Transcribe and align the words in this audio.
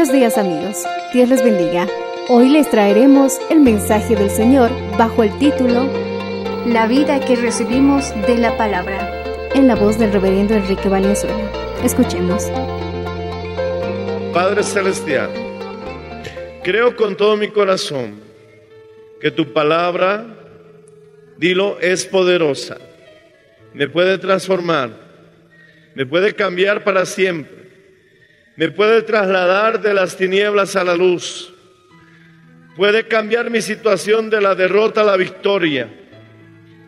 Buenos 0.00 0.14
días 0.14 0.38
amigos, 0.38 0.86
Dios 1.12 1.28
les 1.28 1.44
bendiga. 1.44 1.86
Hoy 2.30 2.48
les 2.48 2.70
traeremos 2.70 3.38
el 3.50 3.60
mensaje 3.60 4.16
del 4.16 4.30
Señor 4.30 4.70
bajo 4.96 5.22
el 5.22 5.38
título 5.38 5.86
La 6.64 6.86
vida 6.86 7.20
que 7.20 7.36
recibimos 7.36 8.10
de 8.26 8.38
la 8.38 8.56
palabra, 8.56 9.22
en 9.54 9.68
la 9.68 9.74
voz 9.74 9.98
del 9.98 10.10
reverendo 10.10 10.54
Enrique 10.54 10.88
Valenzuela. 10.88 11.52
Escuchemos. 11.84 12.50
Padre 14.32 14.62
Celestial, 14.62 15.28
creo 16.62 16.96
con 16.96 17.14
todo 17.14 17.36
mi 17.36 17.48
corazón 17.48 18.20
que 19.20 19.30
tu 19.30 19.52
palabra, 19.52 20.24
dilo, 21.36 21.78
es 21.78 22.06
poderosa. 22.06 22.78
Me 23.74 23.86
puede 23.86 24.16
transformar, 24.16 24.92
me 25.94 26.06
puede 26.06 26.34
cambiar 26.34 26.84
para 26.84 27.04
siempre, 27.04 27.59
me 28.60 28.70
puede 28.70 29.00
trasladar 29.00 29.80
de 29.80 29.94
las 29.94 30.18
tinieblas 30.18 30.76
a 30.76 30.84
la 30.84 30.94
luz, 30.94 31.50
puede 32.76 33.08
cambiar 33.08 33.48
mi 33.48 33.62
situación 33.62 34.28
de 34.28 34.38
la 34.38 34.54
derrota 34.54 35.00
a 35.00 35.04
la 35.04 35.16
victoria. 35.16 35.88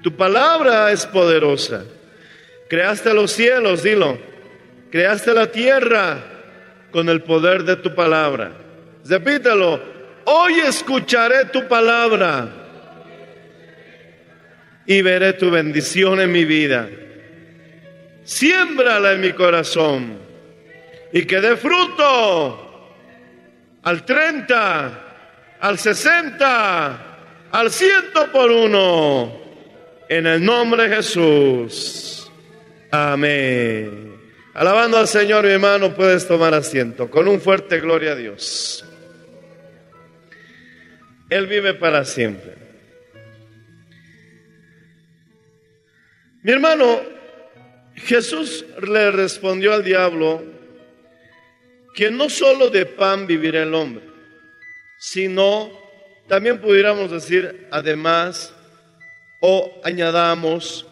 Tu 0.03 0.15
palabra 0.15 0.93
es 0.93 1.07
poderosa. 1.07 1.87
Creaste 2.69 3.15
los 3.15 3.33
cielos, 3.33 3.83
dilo, 3.83 4.19
creaste 4.91 5.33
la 5.33 5.47
tierra 5.47 6.19
con 6.91 7.09
el 7.09 7.23
poder 7.23 7.65
de 7.65 7.77
tu 7.77 7.95
palabra. 7.95 8.53
Repítalo, 9.07 9.81
hoy 10.27 10.53
escucharé 10.69 11.47
tu 11.47 11.67
palabra 11.69 12.51
y 14.85 15.01
veré 15.01 15.33
tu 15.33 15.51
bendición 15.51 16.21
en 16.21 16.33
mi 16.33 16.45
vida. 16.45 16.87
Siémbrala 18.25 19.13
en 19.13 19.23
mi 19.23 19.33
corazón 19.33 20.32
y 21.13 21.25
que 21.25 21.41
dé 21.41 21.57
fruto 21.57 22.91
al 23.83 24.05
30, 24.05 25.57
al 25.61 25.79
60, 25.79 27.17
al 27.51 27.71
ciento 27.71 28.33
por 28.33 28.51
uno. 28.51 29.41
En 30.09 30.27
el 30.27 30.45
nombre 30.45 30.89
de 30.89 30.97
Jesús. 30.97 32.31
Amén. 32.91 34.21
Alabando 34.55 34.99
al 34.99 35.09
Señor, 35.09 35.45
mi 35.45 35.53
hermano, 35.53 35.95
puedes 35.95 36.27
tomar 36.27 36.53
asiento 36.53 37.11
con 37.11 37.27
un 37.29 37.41
fuerte 37.41 37.81
gloria 37.81 38.13
a 38.13 38.17
Dios. 38.17 38.85
Él 41.31 41.47
vive 41.47 41.73
para 41.75 42.05
siempre. 42.05 42.57
Mi 46.43 46.53
hermano, 46.53 47.01
Jesús 47.95 48.67
le 48.83 49.11
respondió 49.13 49.73
al 49.73 49.85
diablo 49.85 50.43
que 51.95 52.11
no 52.11 52.31
solo 52.31 52.71
de 52.71 52.87
pan 52.87 53.27
vivirá 53.27 53.63
el 53.63 53.75
hombre, 53.75 54.05
sino 54.99 55.71
también 56.29 56.61
pudiéramos 56.61 57.11
decir 57.11 57.67
además 57.71 58.55
o 59.41 59.81
añadamos 59.85 60.87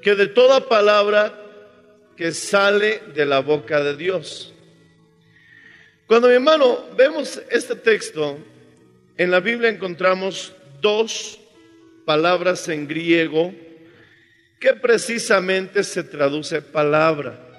que 0.00 0.14
de 0.14 0.28
toda 0.28 0.68
palabra 0.68 1.38
que 2.16 2.32
sale 2.32 3.02
de 3.14 3.26
la 3.26 3.40
boca 3.40 3.82
de 3.82 3.96
Dios. 3.96 4.52
Cuando 6.06 6.28
mi 6.28 6.34
hermano 6.34 6.86
vemos 6.96 7.40
este 7.50 7.74
texto, 7.74 8.38
en 9.16 9.30
la 9.30 9.40
Biblia 9.40 9.68
encontramos 9.68 10.52
dos 10.80 11.38
palabras 12.04 12.68
en 12.68 12.86
griego 12.86 13.54
que 14.60 14.74
precisamente 14.74 15.82
se 15.82 16.04
traduce 16.04 16.62
palabra. 16.62 17.51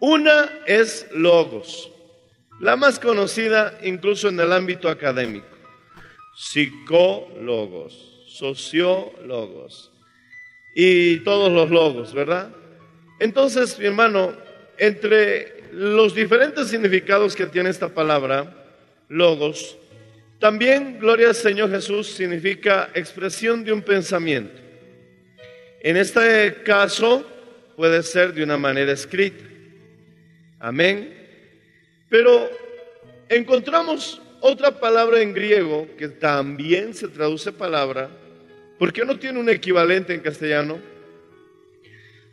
Una 0.00 0.50
es 0.66 1.06
logos, 1.12 1.90
la 2.60 2.76
más 2.76 2.98
conocida 2.98 3.78
incluso 3.82 4.28
en 4.28 4.40
el 4.40 4.52
ámbito 4.52 4.88
académico, 4.88 5.46
psicólogos, 6.34 8.24
sociólogos 8.26 9.92
y 10.74 11.18
todos 11.18 11.52
los 11.52 11.70
logos, 11.70 12.14
¿verdad? 12.14 12.50
Entonces, 13.18 13.78
mi 13.78 13.86
hermano, 13.86 14.32
entre 14.78 15.64
los 15.72 16.14
diferentes 16.14 16.68
significados 16.68 17.36
que 17.36 17.46
tiene 17.46 17.68
esta 17.68 17.88
palabra, 17.88 18.56
logos, 19.08 19.76
también, 20.38 20.98
gloria 20.98 21.28
al 21.28 21.34
Señor 21.34 21.70
Jesús, 21.70 22.06
significa 22.06 22.88
expresión 22.94 23.62
de 23.62 23.74
un 23.74 23.82
pensamiento. 23.82 24.58
En 25.82 25.98
este 25.98 26.62
caso, 26.64 27.26
puede 27.76 28.02
ser 28.02 28.32
de 28.32 28.42
una 28.42 28.56
manera 28.56 28.92
escrita. 28.92 29.49
Amén. 30.60 31.16
Pero 32.10 32.50
encontramos 33.30 34.20
otra 34.40 34.78
palabra 34.78 35.22
en 35.22 35.32
griego 35.32 35.88
que 35.96 36.08
también 36.08 36.92
se 36.94 37.08
traduce 37.08 37.50
palabra, 37.50 38.10
porque 38.78 39.04
no 39.04 39.18
tiene 39.18 39.40
un 39.40 39.48
equivalente 39.48 40.14
en 40.14 40.20
castellano, 40.20 40.78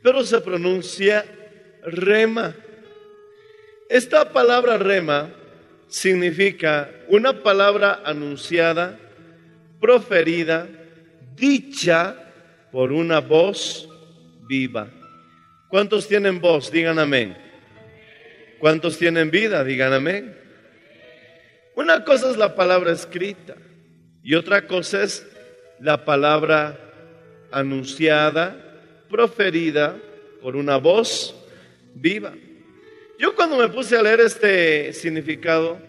pero 0.03 0.23
se 0.23 0.41
pronuncia 0.41 1.25
rema. 1.83 2.53
Esta 3.89 4.31
palabra 4.33 4.77
rema 4.77 5.29
significa 5.87 6.91
una 7.07 7.41
palabra 7.41 8.01
anunciada, 8.03 8.99
proferida, 9.79 10.67
dicha 11.35 12.33
por 12.73 12.91
una 12.91 13.21
voz 13.21 13.87
viva. 14.49 14.89
¿Cuántos 15.69 16.07
tienen 16.07 16.41
voz? 16.41 16.69
Digan 16.71 16.99
amén. 16.99 17.46
¿Cuántos 18.59 18.97
tienen 18.97 19.29
vida? 19.29 19.63
Digan 19.63 19.93
amén. 19.93 20.35
Una 21.75 22.03
cosa 22.03 22.31
es 22.31 22.37
la 22.37 22.55
palabra 22.55 22.91
escrita 22.91 23.55
y 24.23 24.33
otra 24.33 24.65
cosa 24.65 25.03
es 25.03 25.27
la 25.79 26.05
palabra 26.05 26.79
anunciada, 27.51 28.55
proferida 29.09 29.95
por 30.41 30.55
una 30.55 30.77
voz 30.77 31.35
viva. 31.93 32.33
Yo 33.19 33.35
cuando 33.35 33.57
me 33.57 33.69
puse 33.69 33.95
a 33.95 34.01
leer 34.01 34.21
este 34.21 34.91
significado, 34.93 35.79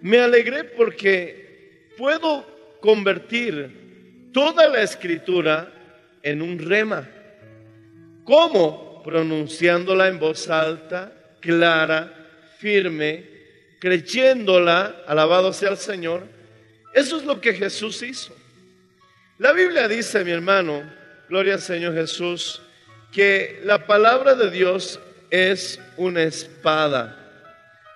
me 0.00 0.18
alegré 0.18 0.64
porque 0.64 1.92
puedo 1.96 2.46
convertir 2.80 4.30
toda 4.32 4.68
la 4.68 4.82
escritura 4.82 5.72
en 6.22 6.42
un 6.42 6.58
rema. 6.58 7.08
¿Cómo? 8.24 9.02
Pronunciándola 9.02 10.08
en 10.08 10.18
voz 10.18 10.48
alta, 10.48 11.12
clara, 11.44 12.10
firme, 12.58 13.22
creyéndola, 13.78 15.02
alabado 15.06 15.52
sea 15.52 15.70
el 15.70 15.76
Señor. 15.76 16.22
Eso 16.94 17.18
es 17.18 17.24
lo 17.24 17.38
que 17.38 17.52
Jesús 17.52 18.02
hizo. 18.02 18.34
La 19.38 19.52
Biblia 19.52 19.86
dice, 19.86 20.24
mi 20.24 20.30
hermano, 20.30 20.82
gloria 21.28 21.54
al 21.54 21.60
Señor 21.60 21.94
Jesús, 21.94 22.62
que 23.12 23.60
la 23.62 23.86
palabra 23.86 24.34
de 24.34 24.50
Dios 24.50 24.98
es 25.30 25.78
una 25.98 26.22
espada. 26.22 27.20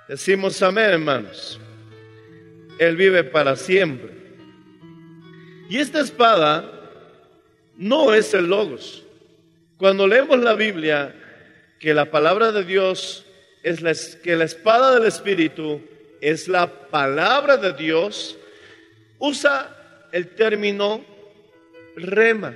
Decimos 0.08 0.62
amén, 0.62 0.90
hermanos. 0.90 1.58
Él 2.78 2.96
vive 2.96 3.24
para 3.24 3.56
siempre. 3.56 4.12
Y 5.70 5.78
esta 5.78 6.00
espada 6.00 6.70
no 7.76 8.12
es 8.12 8.34
el 8.34 8.46
logos. 8.46 9.04
Cuando 9.78 10.06
leemos 10.06 10.38
la 10.38 10.54
Biblia, 10.54 11.14
que 11.78 11.94
la 11.94 12.10
palabra 12.10 12.52
de 12.52 12.64
Dios 12.64 13.24
es 13.62 13.82
la, 13.82 13.92
que 14.22 14.36
la 14.36 14.44
espada 14.44 14.94
del 14.94 15.06
Espíritu 15.06 15.80
es 16.20 16.48
la 16.48 16.66
palabra 16.88 17.56
de 17.56 17.72
Dios, 17.72 18.38
usa 19.18 20.08
el 20.12 20.28
término 20.28 21.04
rema. 21.96 22.54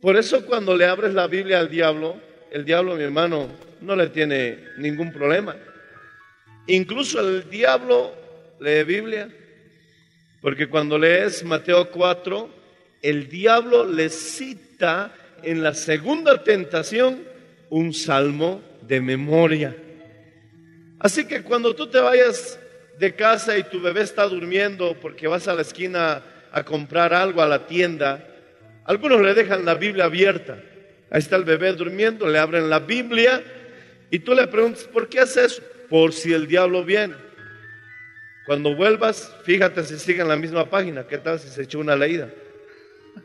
Por 0.00 0.16
eso 0.16 0.46
cuando 0.46 0.76
le 0.76 0.86
abres 0.86 1.14
la 1.14 1.26
Biblia 1.26 1.60
al 1.60 1.68
diablo, 1.68 2.16
el 2.50 2.64
diablo, 2.64 2.96
mi 2.96 3.02
hermano, 3.02 3.48
no 3.80 3.96
le 3.96 4.08
tiene 4.08 4.58
ningún 4.78 5.12
problema. 5.12 5.56
Incluso 6.66 7.20
el 7.20 7.48
diablo 7.48 8.14
lee 8.60 8.84
Biblia, 8.84 9.28
porque 10.40 10.68
cuando 10.68 10.98
lees 10.98 11.44
Mateo 11.44 11.90
4, 11.90 12.50
el 13.02 13.28
diablo 13.28 13.84
le 13.84 14.08
cita 14.08 15.12
en 15.42 15.62
la 15.62 15.74
segunda 15.74 16.42
tentación 16.42 17.24
un 17.70 17.92
salmo 17.94 18.62
de 18.82 19.00
memoria. 19.00 19.76
Así 20.98 21.26
que 21.26 21.42
cuando 21.42 21.74
tú 21.74 21.86
te 21.86 21.98
vayas 21.98 22.58
de 22.98 23.14
casa 23.14 23.56
y 23.56 23.62
tu 23.62 23.80
bebé 23.80 24.02
está 24.02 24.24
durmiendo 24.24 24.94
porque 25.00 25.26
vas 25.26 25.48
a 25.48 25.54
la 25.54 25.62
esquina 25.62 26.22
a 26.52 26.62
comprar 26.64 27.14
algo 27.14 27.40
a 27.40 27.48
la 27.48 27.66
tienda, 27.66 28.26
algunos 28.84 29.20
le 29.22 29.34
dejan 29.34 29.64
la 29.64 29.74
Biblia 29.74 30.04
abierta. 30.04 30.62
Ahí 31.10 31.18
está 31.18 31.36
el 31.36 31.44
bebé 31.44 31.72
durmiendo, 31.72 32.28
le 32.28 32.38
abren 32.38 32.68
la 32.68 32.80
Biblia 32.80 33.42
y 34.10 34.18
tú 34.18 34.34
le 34.34 34.46
preguntas, 34.46 34.84
¿por 34.84 35.08
qué 35.08 35.20
haces 35.20 35.52
eso? 35.52 35.62
Por 35.88 36.12
si 36.12 36.32
el 36.32 36.46
diablo 36.46 36.84
viene. 36.84 37.14
Cuando 38.46 38.74
vuelvas, 38.74 39.32
fíjate 39.44 39.84
si 39.84 39.98
sigue 39.98 40.22
en 40.22 40.28
la 40.28 40.36
misma 40.36 40.68
página. 40.68 41.06
¿Qué 41.06 41.18
tal 41.18 41.38
si 41.38 41.48
se 41.48 41.62
echó 41.62 41.78
una 41.78 41.96
leída? 41.96 42.28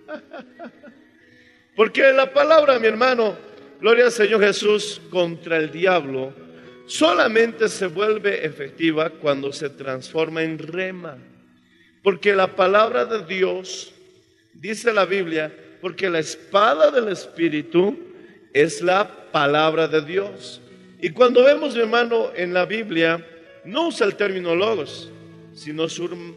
Porque 1.76 2.14
la 2.14 2.32
palabra, 2.32 2.80
mi 2.80 2.88
hermano, 2.88 3.36
gloria 3.80 4.06
al 4.06 4.12
Señor 4.12 4.42
Jesús, 4.42 5.02
contra 5.10 5.58
el 5.58 5.72
diablo, 5.72 6.34
solamente 6.86 7.68
se 7.70 7.88
vuelve 7.88 8.46
efectiva 8.46 9.10
cuando 9.10 9.52
se 9.52 9.70
transforma 9.70 10.44
en 10.44 10.58
rema. 10.58 11.18
Porque 12.04 12.36
la 12.36 12.56
palabra 12.56 13.06
de 13.06 13.26
Dios, 13.26 13.94
dice 14.54 14.94
la 14.94 15.06
Biblia, 15.06 15.54
porque 15.82 16.10
la 16.10 16.20
espada 16.20 16.92
del 16.92 17.10
Espíritu 17.10 17.98
es 18.54 18.82
la 18.82 19.32
palabra 19.32 19.88
de 19.88 20.02
Dios. 20.02 20.62
Y 21.02 21.10
cuando 21.10 21.44
vemos, 21.44 21.76
mi 21.76 21.82
hermano, 21.82 22.32
en 22.36 22.54
la 22.54 22.66
Biblia, 22.66 23.26
no 23.66 23.88
usa 23.88 24.06
el 24.06 24.16
término 24.16 24.56
logos, 24.56 25.12
sino 25.54 25.88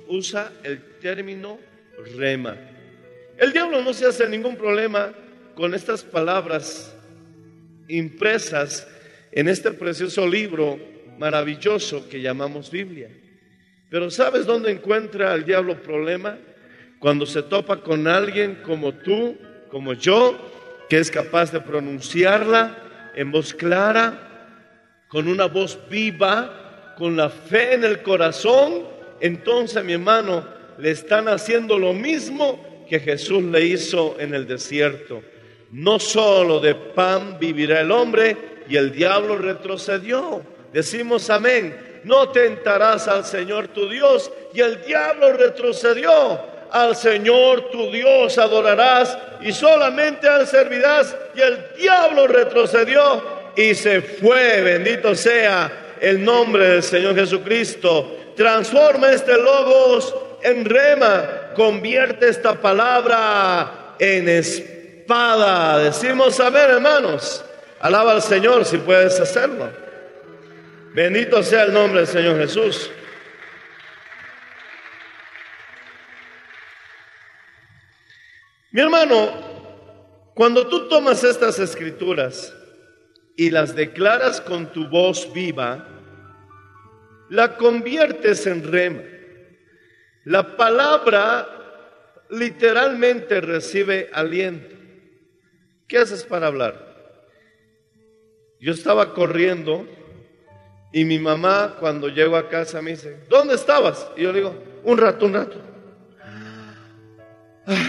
usa 0.09 0.53
el 0.65 0.83
término 1.01 1.59
rema. 2.17 2.57
El 3.37 3.53
diablo 3.53 3.83
no 3.83 3.93
se 3.93 4.07
hace 4.07 4.29
ningún 4.29 4.57
problema 4.57 5.13
con 5.55 5.75
estas 5.75 6.03
palabras 6.03 6.95
impresas 7.89 8.87
en 9.33 9.49
este 9.49 9.73
precioso 9.73 10.27
libro 10.27 10.79
maravilloso 11.19 12.09
que 12.09 12.21
llamamos 12.21 12.71
Biblia. 12.71 13.11
Pero 13.91 14.11
¿sabes 14.11 14.47
dónde 14.47 14.71
encuentra 14.71 15.35
el 15.35 15.45
diablo 15.45 15.83
problema? 15.83 16.39
Cuando 16.99 17.27
se 17.27 17.43
topa 17.43 17.81
con 17.83 18.07
alguien 18.07 18.61
como 18.63 18.95
tú, 18.95 19.37
como 19.71 19.95
yo, 19.95 20.37
que 20.89 20.99
es 20.99 21.11
capaz 21.11 21.53
de 21.53 21.61
pronunciarla 21.61 23.13
en 23.15 23.31
voz 23.31 23.55
clara, 23.55 24.25
con 25.09 25.29
una 25.29 25.47
voz 25.47 25.79
viva, 25.89 26.95
con 26.97 27.17
la 27.17 27.31
fe 27.31 27.75
en 27.75 27.85
el 27.85 28.03
corazón, 28.03 28.85
entonces 29.21 29.83
mi 29.85 29.95
hermano 29.95 30.47
le 30.79 30.91
están 30.91 31.29
haciendo 31.29 31.79
lo 31.79 31.93
mismo 31.93 32.87
que 32.89 33.01
Jesús 33.01 33.43
le 33.43 33.65
hizo 33.65 34.17
en 34.19 34.35
el 34.35 34.47
desierto. 34.47 35.23
No 35.71 35.99
solo 35.99 36.61
de 36.61 36.75
pan 36.75 37.39
vivirá 37.39 37.81
el 37.81 37.91
hombre, 37.91 38.37
y 38.69 38.77
el 38.77 38.93
diablo 38.93 39.37
retrocedió. 39.37 40.43
Decimos 40.73 41.29
amén. 41.31 42.01
No 42.05 42.29
tentarás 42.31 43.09
al 43.09 43.25
Señor 43.25 43.69
tu 43.69 43.89
Dios, 43.89 44.31
y 44.55 44.61
el 44.61 44.83
diablo 44.85 45.33
retrocedió. 45.33 46.41
Al 46.71 46.95
Señor 46.97 47.71
tu 47.71 47.91
Dios 47.91 48.37
adorarás 48.37 49.17
y 49.41 49.53
solamente 49.53 50.29
al 50.29 50.47
servirás. 50.47 51.17
Y 51.35 51.41
el 51.41 51.59
diablo 51.79 52.27
retrocedió 52.27 53.23
y 53.57 53.75
se 53.75 54.03
fue. 54.03 54.61
Bendito 54.61 55.15
sea 55.15 55.97
el 56.01 56.23
nombre 56.23 56.69
del 56.69 56.83
Señor 56.83 57.15
Jesucristo. 57.15 58.33
Transforma 58.37 59.13
este 59.13 59.37
logos 59.39 60.15
en 60.43 60.65
rema. 60.65 61.53
Convierte 61.55 62.29
esta 62.29 62.55
palabra 62.55 63.95
en 63.99 64.29
espíritu 64.29 64.78
espada. 65.09 65.79
Decimos 65.79 66.39
amén, 66.39 66.67
hermanos. 66.69 67.43
Alaba 67.81 68.13
al 68.13 68.21
Señor 68.21 68.67
si 68.67 68.77
puedes 68.77 69.19
hacerlo. 69.19 69.71
Bendito 70.93 71.43
sea 71.43 71.63
el 71.63 71.73
nombre 71.73 72.01
del 72.01 72.09
Señor 72.09 72.37
Jesús. 72.39 72.91
Mi 78.71 78.83
hermano, 78.83 79.31
cuando 80.35 80.67
tú 80.69 80.89
tomas 80.89 81.25
estas 81.25 81.59
escrituras 81.59 82.55
y 83.35 83.49
las 83.49 83.75
declaras 83.75 84.43
con 84.43 84.71
tu 84.73 84.89
voz 84.89 85.33
viva, 85.33 85.89
la 87.31 87.57
conviertes 87.57 88.47
en 88.47 88.71
rema. 88.71 89.03
La 90.25 90.55
palabra 90.59 91.49
literalmente 92.29 93.41
recibe 93.41 94.11
aliento. 94.13 94.78
¿Qué 95.89 95.97
haces 95.99 96.23
para 96.23 96.49
hablar? 96.49 96.87
Yo 98.61 98.73
estaba 98.73 99.15
corriendo 99.15 99.87
y 100.93 101.05
mi 101.05 101.19
mamá 101.19 101.77
cuando 101.81 102.09
llego 102.09 102.37
a 102.37 102.49
casa 102.49 102.83
me 102.83 102.91
dice, 102.91 103.21
¿dónde 103.29 103.55
estabas? 103.55 104.11
Y 104.17 104.23
yo 104.23 104.33
le 104.33 104.41
digo, 104.41 104.55
un 104.85 104.99
rato, 104.99 105.27
un 105.27 105.35
rato. 105.35 105.61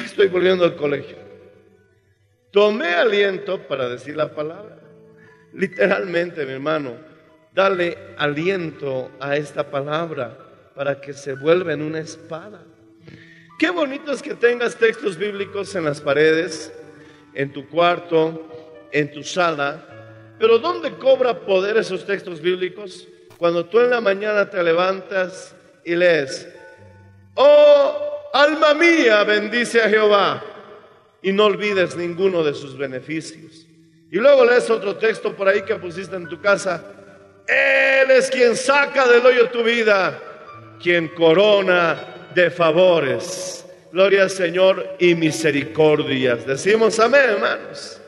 estoy 0.06 0.28
volviendo 0.28 0.64
al 0.64 0.76
colegio. 0.76 1.18
Tomé 2.52 2.94
aliento 2.94 3.68
para 3.68 3.90
decir 3.90 4.16
la 4.16 4.34
palabra. 4.34 4.80
Literalmente, 5.54 6.46
mi 6.46 6.54
hermano, 6.54 6.96
dale 7.54 7.98
aliento 8.18 9.12
a 9.20 9.36
esta 9.36 9.70
palabra 9.70 10.38
para 10.74 11.02
que 11.02 11.14
se 11.14 11.34
vuelva 11.34 11.74
en 11.74 11.82
una 11.82 12.00
espada. 12.00 12.64
Qué 13.60 13.70
bonito 13.70 14.12
es 14.14 14.22
que 14.22 14.36
tengas 14.36 14.78
textos 14.78 15.18
bíblicos 15.18 15.76
en 15.76 15.84
las 15.84 16.00
paredes, 16.00 16.74
en 17.34 17.52
tu 17.52 17.68
cuarto, 17.68 18.48
en 18.92 19.12
tu 19.12 19.24
sala. 19.24 20.36
Pero 20.40 20.60
¿dónde 20.60 20.94
cobra 20.94 21.40
poder 21.40 21.78
esos 21.78 22.06
textos 22.06 22.42
bíblicos? 22.42 23.08
Cuando 23.38 23.66
tú 23.66 23.80
en 23.80 23.90
la 23.90 24.02
mañana 24.02 24.50
te 24.50 24.62
levantas 24.62 25.56
y 25.86 25.96
lees, 25.96 26.48
oh 27.36 28.10
alma 28.34 28.74
mía, 28.74 29.24
bendice 29.24 29.82
a 29.82 29.90
Jehová 29.90 30.44
y 31.22 31.32
no 31.32 31.46
olvides 31.46 31.96
ninguno 31.96 32.44
de 32.44 32.54
sus 32.54 32.78
beneficios. 32.78 33.66
Y 34.12 34.18
luego 34.18 34.46
lees 34.46 34.70
otro 34.70 34.96
texto 34.96 35.36
por 35.36 35.48
ahí 35.48 35.62
que 35.62 35.76
pusiste 35.76 36.16
en 36.16 36.28
tu 36.28 36.42
casa. 36.42 36.84
Él 37.48 38.12
es 38.12 38.30
quien 38.30 38.56
saca 38.56 39.08
del 39.08 39.26
hoyo 39.26 39.50
tu 39.50 39.64
vida, 39.64 40.20
quien 40.82 41.10
corona 41.10 42.30
de 42.34 42.50
favores. 42.50 43.59
Gloria 43.92 44.24
al 44.24 44.30
Señor 44.30 44.96
y 45.00 45.16
misericordias. 45.16 46.46
Decimos 46.46 47.00
amén, 47.00 47.22
hermanos. 47.28 48.00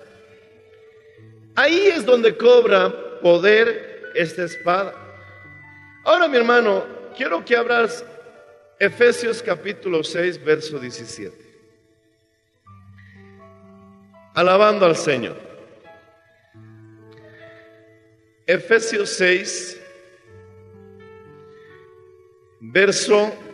Ahí 1.56 1.88
es 1.88 2.06
donde 2.06 2.38
cobra 2.38 3.20
poder 3.22 4.12
esta 4.14 4.44
espada. 4.44 4.94
Ahora, 6.04 6.28
mi 6.28 6.38
hermano, 6.38 6.86
quiero 7.18 7.44
que 7.44 7.56
abras 7.56 8.06
Efesios 8.80 9.42
capítulo 9.42 10.04
6, 10.04 10.44
verso 10.44 10.80
17. 10.80 11.36
Alabando 14.34 14.86
al 14.86 14.96
Señor. 14.96 15.38
Efesios 18.46 19.10
6, 19.10 19.82
verso 22.60 23.18
17. 23.18 23.51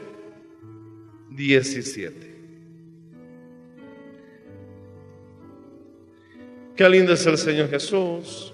Qué 6.76 6.90
lindo 6.90 7.14
es 7.14 7.26
el 7.26 7.38
Señor 7.38 7.70
Jesús. 7.70 8.54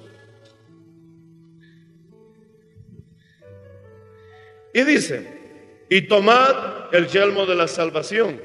Y 4.73 4.83
dice, 4.83 5.27
y 5.89 6.01
tomad 6.03 6.93
el 6.93 7.07
yelmo 7.07 7.45
de 7.45 7.55
la 7.55 7.67
salvación 7.67 8.41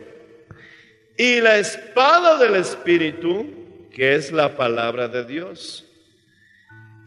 y 1.17 1.41
la 1.41 1.59
espada 1.59 2.39
del 2.39 2.55
Espíritu, 2.55 3.47
que 3.91 4.15
es 4.15 4.31
la 4.31 4.57
palabra 4.57 5.09
de 5.09 5.25
Dios. 5.25 5.85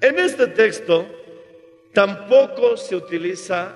En 0.01 0.19
este 0.19 0.47
texto 0.47 1.07
tampoco 1.93 2.75
se 2.75 2.95
utiliza 2.95 3.75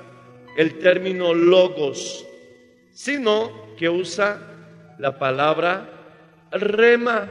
el 0.58 0.80
término 0.80 1.34
logos, 1.34 2.26
sino 2.96 3.76
que 3.78 3.90
usa 3.90 4.40
la 4.98 5.20
palabra 5.20 5.90
rema, 6.50 7.30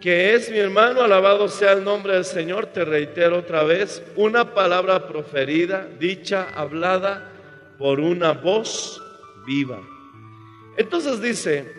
que 0.00 0.32
es, 0.34 0.48
mi 0.48 0.58
hermano, 0.58 1.02
alabado 1.02 1.48
sea 1.48 1.72
el 1.72 1.82
nombre 1.82 2.14
del 2.14 2.24
Señor, 2.24 2.66
te 2.66 2.84
reitero 2.84 3.38
otra 3.38 3.64
vez, 3.64 4.00
una 4.14 4.54
palabra 4.54 5.08
proferida, 5.08 5.88
dicha, 5.98 6.46
hablada 6.54 7.32
por 7.78 7.98
una 7.98 8.30
voz 8.30 9.02
viva. 9.44 9.80
Entonces 10.76 11.20
dice, 11.20 11.74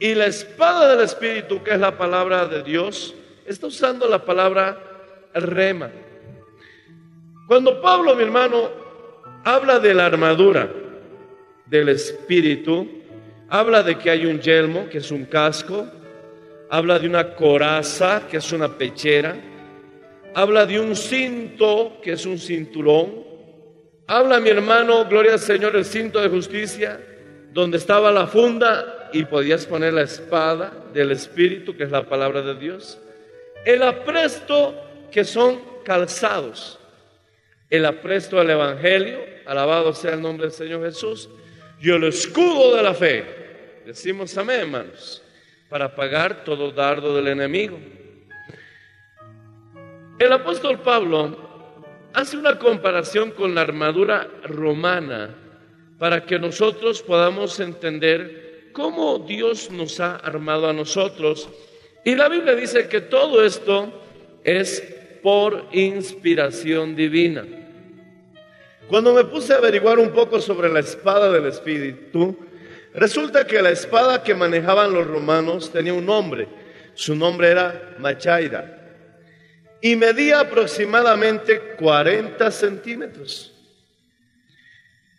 y 0.00 0.14
la 0.14 0.24
espada 0.24 0.96
del 0.96 1.04
Espíritu, 1.04 1.62
que 1.62 1.72
es 1.72 1.78
la 1.78 1.98
palabra 1.98 2.46
de 2.46 2.62
Dios, 2.62 3.14
está 3.44 3.66
usando 3.66 4.08
la 4.08 4.24
palabra 4.24 4.78
rema. 5.34 5.90
Cuando 7.46 7.82
Pablo, 7.82 8.16
mi 8.16 8.22
hermano, 8.22 8.70
habla 9.44 9.78
de 9.78 9.92
la 9.92 10.06
armadura 10.06 10.70
del 11.70 11.88
Espíritu, 11.88 12.86
habla 13.48 13.82
de 13.82 13.96
que 13.96 14.10
hay 14.10 14.26
un 14.26 14.40
yelmo, 14.40 14.88
que 14.88 14.98
es 14.98 15.10
un 15.10 15.24
casco, 15.24 15.86
habla 16.68 16.98
de 16.98 17.08
una 17.08 17.34
coraza, 17.34 18.26
que 18.28 18.38
es 18.38 18.52
una 18.52 18.76
pechera, 18.76 19.36
habla 20.34 20.66
de 20.66 20.80
un 20.80 20.96
cinto, 20.96 22.00
que 22.02 22.12
es 22.12 22.26
un 22.26 22.38
cinturón, 22.38 23.24
habla, 24.08 24.40
mi 24.40 24.50
hermano, 24.50 25.06
gloria 25.06 25.34
al 25.34 25.38
Señor, 25.38 25.76
el 25.76 25.84
cinto 25.84 26.20
de 26.20 26.28
justicia, 26.28 27.00
donde 27.52 27.78
estaba 27.78 28.10
la 28.10 28.26
funda 28.26 29.08
y 29.12 29.24
podías 29.24 29.66
poner 29.66 29.92
la 29.92 30.02
espada 30.02 30.72
del 30.92 31.12
Espíritu, 31.12 31.76
que 31.76 31.84
es 31.84 31.90
la 31.90 32.08
palabra 32.08 32.42
de 32.42 32.56
Dios. 32.56 32.98
El 33.64 33.82
apresto, 33.82 34.74
que 35.10 35.24
son 35.24 35.60
calzados. 35.84 36.78
El 37.68 37.86
apresto 37.86 38.36
del 38.36 38.50
Evangelio, 38.50 39.20
alabado 39.46 39.92
sea 39.92 40.14
el 40.14 40.22
nombre 40.22 40.46
del 40.46 40.54
Señor 40.54 40.84
Jesús. 40.84 41.28
Y 41.80 41.90
el 41.90 42.04
escudo 42.04 42.76
de 42.76 42.82
la 42.82 42.94
fe. 42.94 43.24
Decimos 43.86 44.36
amén, 44.36 44.60
hermanos, 44.60 45.22
para 45.68 45.94
pagar 45.94 46.44
todo 46.44 46.70
dardo 46.70 47.16
del 47.16 47.28
enemigo. 47.28 47.78
El 50.18 50.32
apóstol 50.32 50.80
Pablo 50.80 51.38
hace 52.12 52.36
una 52.36 52.58
comparación 52.58 53.30
con 53.30 53.54
la 53.54 53.62
armadura 53.62 54.28
romana 54.44 55.34
para 55.98 56.24
que 56.24 56.38
nosotros 56.38 57.02
podamos 57.02 57.58
entender 57.60 58.70
cómo 58.72 59.18
Dios 59.18 59.70
nos 59.70 60.00
ha 60.00 60.16
armado 60.16 60.68
a 60.68 60.74
nosotros. 60.74 61.48
Y 62.04 62.14
la 62.14 62.28
Biblia 62.28 62.54
dice 62.54 62.88
que 62.88 63.00
todo 63.00 63.42
esto 63.42 64.02
es 64.44 64.82
por 65.22 65.66
inspiración 65.72 66.94
divina. 66.94 67.59
Cuando 68.90 69.14
me 69.14 69.22
puse 69.22 69.54
a 69.54 69.58
averiguar 69.58 70.00
un 70.00 70.10
poco 70.10 70.40
sobre 70.40 70.68
la 70.68 70.80
espada 70.80 71.30
del 71.30 71.46
Espíritu, 71.46 72.36
resulta 72.92 73.46
que 73.46 73.62
la 73.62 73.70
espada 73.70 74.20
que 74.24 74.34
manejaban 74.34 74.92
los 74.92 75.06
romanos 75.06 75.70
tenía 75.70 75.94
un 75.94 76.04
nombre. 76.04 76.48
Su 76.94 77.14
nombre 77.14 77.50
era 77.50 77.94
Machaira. 78.00 78.78
Y 79.80 79.94
medía 79.94 80.40
aproximadamente 80.40 81.76
40 81.78 82.50
centímetros. 82.50 83.52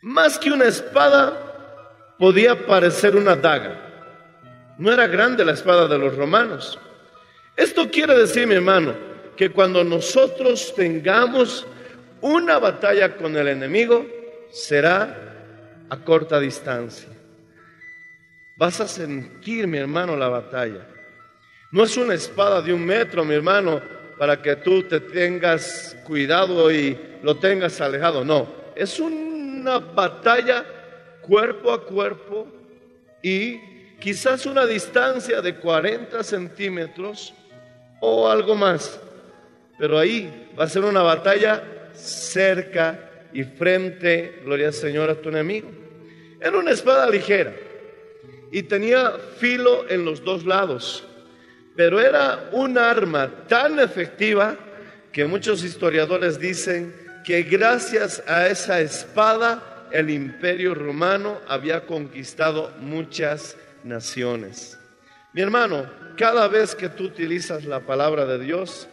Más 0.01 0.37
que 0.37 0.51
una 0.51 0.65
espada, 0.65 2.15
podía 2.19 2.67
parecer 2.67 3.15
una 3.15 3.37
daga. 3.37 3.79
No 4.77 4.91
era 4.91 5.07
grande 5.07 5.45
la 5.45 5.53
espada 5.53 5.87
de 5.87 5.97
los 5.97 6.17
romanos. 6.17 6.77
Esto 7.55 7.89
quiere 7.89 8.17
decir, 8.17 8.45
mi 8.47 8.55
hermano, 8.55 8.93
que 9.37 9.49
cuando 9.49 9.81
nosotros 9.81 10.73
tengamos 10.75 11.65
una 12.21 12.59
batalla 12.59 13.15
con 13.15 13.35
el 13.35 13.47
enemigo, 13.47 14.05
será 14.51 15.85
a 15.89 15.97
corta 15.97 16.39
distancia. 16.39 17.09
Vas 18.57 18.79
a 18.79 18.87
sentir, 18.87 19.67
mi 19.67 19.77
hermano, 19.77 20.15
la 20.15 20.29
batalla. 20.29 20.87
No 21.71 21.83
es 21.83 21.97
una 21.97 22.13
espada 22.13 22.61
de 22.61 22.73
un 22.73 22.85
metro, 22.85 23.25
mi 23.25 23.33
hermano, 23.33 23.81
para 24.17 24.41
que 24.41 24.57
tú 24.57 24.83
te 24.83 24.99
tengas 24.99 25.97
cuidado 26.03 26.71
y 26.71 26.97
lo 27.23 27.37
tengas 27.37 27.81
alejado. 27.81 28.23
No, 28.23 28.47
es 28.75 28.99
una 28.99 29.79
batalla 29.79 30.65
cuerpo 31.21 31.71
a 31.71 31.85
cuerpo 31.85 32.47
y 33.21 33.57
quizás 33.99 34.45
una 34.45 34.65
distancia 34.65 35.41
de 35.41 35.55
40 35.55 36.23
centímetros 36.23 37.33
o 37.99 38.29
algo 38.29 38.55
más. 38.55 38.99
Pero 39.79 39.97
ahí 39.97 40.51
va 40.59 40.65
a 40.65 40.69
ser 40.69 40.83
una 40.83 41.01
batalla 41.01 41.63
cerca 41.93 43.27
y 43.33 43.43
frente, 43.43 44.41
gloria 44.43 44.67
al 44.67 44.73
Señor, 44.73 45.09
a 45.09 45.15
tu 45.15 45.29
enemigo. 45.29 45.69
Era 46.39 46.57
una 46.57 46.71
espada 46.71 47.09
ligera 47.09 47.53
y 48.51 48.63
tenía 48.63 49.13
filo 49.37 49.89
en 49.89 50.03
los 50.03 50.23
dos 50.23 50.45
lados, 50.45 51.03
pero 51.75 52.01
era 52.01 52.49
un 52.51 52.77
arma 52.77 53.29
tan 53.47 53.79
efectiva 53.79 54.57
que 55.11 55.25
muchos 55.25 55.63
historiadores 55.63 56.39
dicen 56.39 56.93
que 57.23 57.43
gracias 57.43 58.23
a 58.27 58.47
esa 58.47 58.81
espada 58.81 59.87
el 59.91 60.09
imperio 60.09 60.73
romano 60.73 61.39
había 61.47 61.85
conquistado 61.85 62.71
muchas 62.79 63.57
naciones. 63.83 64.77
Mi 65.33 65.41
hermano, 65.41 65.85
cada 66.17 66.47
vez 66.47 66.75
que 66.75 66.89
tú 66.89 67.05
utilizas 67.05 67.65
la 67.65 67.81
palabra 67.81 68.25
de 68.25 68.39
Dios, 68.39 68.87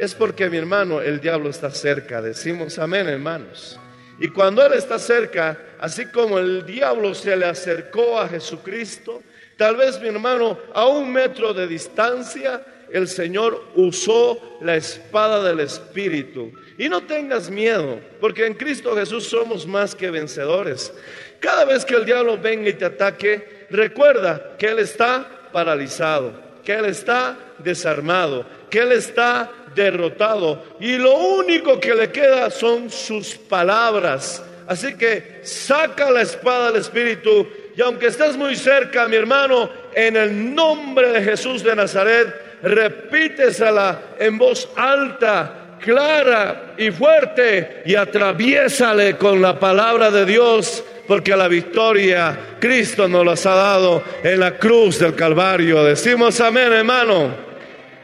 es 0.00 0.14
porque 0.14 0.48
mi 0.48 0.56
hermano, 0.56 1.02
el 1.02 1.20
diablo 1.20 1.50
está 1.50 1.70
cerca. 1.70 2.22
Decimos 2.22 2.78
amén, 2.78 3.06
hermanos. 3.06 3.78
Y 4.18 4.28
cuando 4.28 4.64
Él 4.64 4.72
está 4.72 4.98
cerca, 4.98 5.58
así 5.78 6.06
como 6.06 6.38
el 6.38 6.64
diablo 6.64 7.14
se 7.14 7.36
le 7.36 7.44
acercó 7.44 8.18
a 8.18 8.26
Jesucristo, 8.26 9.22
tal 9.58 9.76
vez 9.76 10.00
mi 10.00 10.08
hermano, 10.08 10.58
a 10.72 10.86
un 10.86 11.12
metro 11.12 11.52
de 11.52 11.66
distancia, 11.66 12.64
el 12.90 13.08
Señor 13.08 13.62
usó 13.74 14.58
la 14.62 14.74
espada 14.76 15.44
del 15.44 15.60
Espíritu. 15.60 16.50
Y 16.78 16.88
no 16.88 17.02
tengas 17.02 17.50
miedo, 17.50 18.00
porque 18.22 18.46
en 18.46 18.54
Cristo 18.54 18.96
Jesús 18.96 19.26
somos 19.26 19.66
más 19.66 19.94
que 19.94 20.10
vencedores. 20.10 20.94
Cada 21.40 21.66
vez 21.66 21.84
que 21.84 21.94
el 21.94 22.06
diablo 22.06 22.38
venga 22.38 22.70
y 22.70 22.72
te 22.72 22.86
ataque, 22.86 23.66
recuerda 23.68 24.56
que 24.58 24.68
Él 24.68 24.78
está 24.78 25.50
paralizado, 25.52 26.32
que 26.64 26.72
Él 26.72 26.86
está 26.86 27.38
desarmado, 27.58 28.46
que 28.70 28.78
Él 28.78 28.92
está 28.92 29.50
derrotado. 29.74 30.62
Y 30.80 30.96
lo 30.96 31.14
único 31.14 31.78
que 31.78 31.94
le 31.94 32.10
queda 32.10 32.50
son 32.50 32.90
sus 32.90 33.34
palabras. 33.34 34.42
Así 34.66 34.94
que 34.94 35.40
saca 35.42 36.10
la 36.10 36.22
espada 36.22 36.70
del 36.70 36.80
Espíritu 36.80 37.46
y 37.76 37.82
aunque 37.82 38.08
estés 38.08 38.36
muy 38.36 38.56
cerca, 38.56 39.08
mi 39.08 39.16
hermano, 39.16 39.70
en 39.94 40.16
el 40.16 40.54
nombre 40.54 41.12
de 41.12 41.22
Jesús 41.22 41.62
de 41.62 41.74
Nazaret, 41.74 42.28
repítesela 42.62 44.00
en 44.18 44.36
voz 44.38 44.68
alta, 44.76 45.78
clara 45.80 46.74
y 46.76 46.90
fuerte 46.90 47.82
y 47.86 47.94
atraviésale 47.94 49.16
con 49.16 49.40
la 49.40 49.58
palabra 49.58 50.10
de 50.10 50.26
Dios, 50.26 50.84
porque 51.06 51.34
la 51.34 51.48
victoria 51.48 52.56
Cristo 52.60 53.08
nos 53.08 53.24
las 53.24 53.46
ha 53.46 53.54
dado 53.54 54.02
en 54.22 54.38
la 54.38 54.58
cruz 54.58 54.98
del 54.98 55.14
Calvario. 55.14 55.82
Decimos 55.82 56.40
amén, 56.40 56.72
hermano. 56.72 57.49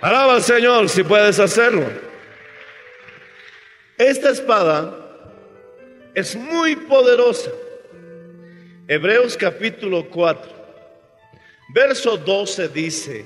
Alaba 0.00 0.35
al 0.35 0.43
Señor 0.43 0.88
si 0.91 1.03
puedes 1.03 1.38
hacerlo. 1.38 1.87
Esta 3.97 4.31
espada 4.31 4.95
es 6.15 6.37
muy 6.37 6.76
poderosa. 6.76 7.50
Hebreos 8.87 9.37
capítulo 9.38 10.09
4, 10.11 10.53
verso 11.75 12.19
12 12.19 12.69
dice, 12.69 13.25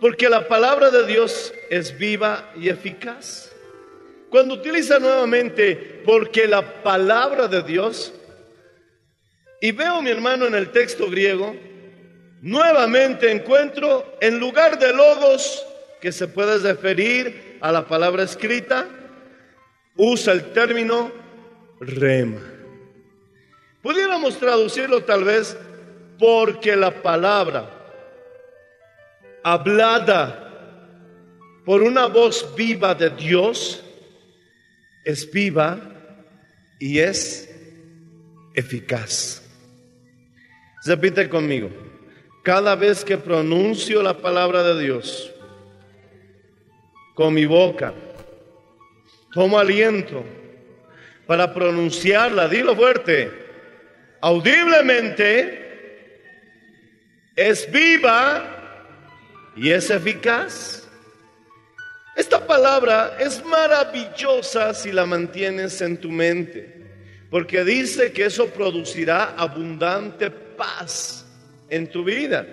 porque 0.00 0.28
la 0.28 0.46
palabra 0.46 0.90
de 0.90 1.04
Dios 1.04 1.52
es 1.68 1.98
viva 1.98 2.52
y 2.56 2.68
eficaz. 2.68 3.52
Cuando 4.30 4.54
utiliza 4.54 4.98
nuevamente, 5.00 6.00
porque 6.06 6.46
la 6.46 6.82
palabra 6.82 7.48
de 7.48 7.62
Dios, 7.62 8.14
y 9.60 9.72
veo 9.72 10.00
mi 10.00 10.10
hermano 10.10 10.46
en 10.46 10.54
el 10.54 10.70
texto 10.70 11.10
griego, 11.10 11.54
nuevamente 12.40 13.30
encuentro 13.30 14.16
en 14.20 14.38
lugar 14.38 14.78
de 14.78 14.92
logos 14.94 15.66
que 16.02 16.10
se 16.10 16.26
puede 16.26 16.58
referir 16.58 17.58
a 17.60 17.70
la 17.70 17.86
palabra 17.86 18.24
escrita, 18.24 18.88
usa 19.94 20.32
el 20.32 20.52
término 20.52 21.12
rema. 21.78 22.40
Pudiéramos 23.80 24.36
traducirlo 24.36 25.04
tal 25.04 25.22
vez 25.22 25.56
porque 26.18 26.74
la 26.74 27.02
palabra 27.02 27.70
hablada 29.44 30.50
por 31.64 31.82
una 31.82 32.06
voz 32.06 32.52
viva 32.56 32.96
de 32.96 33.10
Dios, 33.10 33.84
es 35.04 35.30
viva 35.30 35.78
y 36.80 36.98
es 36.98 37.48
eficaz. 38.54 39.40
Repite 40.84 41.28
conmigo, 41.28 41.70
cada 42.42 42.74
vez 42.74 43.04
que 43.04 43.16
pronuncio 43.16 44.02
la 44.02 44.18
palabra 44.18 44.64
de 44.64 44.82
Dios 44.82 45.32
con 47.14 47.34
mi 47.34 47.44
boca, 47.46 47.92
tomo 49.32 49.58
aliento 49.58 50.24
para 51.26 51.52
pronunciarla, 51.52 52.48
dilo 52.48 52.74
fuerte, 52.74 53.30
audiblemente, 54.20 55.60
es 57.34 57.70
viva 57.70 58.44
y 59.56 59.70
es 59.70 59.90
eficaz. 59.90 60.88
Esta 62.14 62.46
palabra 62.46 63.16
es 63.18 63.42
maravillosa 63.44 64.74
si 64.74 64.92
la 64.92 65.06
mantienes 65.06 65.80
en 65.80 65.96
tu 65.96 66.10
mente, 66.10 66.90
porque 67.30 67.64
dice 67.64 68.12
que 68.12 68.26
eso 68.26 68.48
producirá 68.48 69.34
abundante 69.36 70.30
paz 70.30 71.26
en 71.70 71.86
tu 71.88 72.04
vida. 72.04 72.46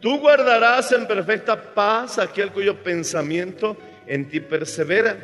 Tú 0.00 0.18
guardarás 0.18 0.92
en 0.92 1.06
perfecta 1.06 1.74
paz 1.74 2.18
aquel 2.18 2.52
cuyo 2.52 2.80
pensamiento 2.82 3.76
en 4.06 4.28
ti 4.28 4.40
persevera. 4.40 5.16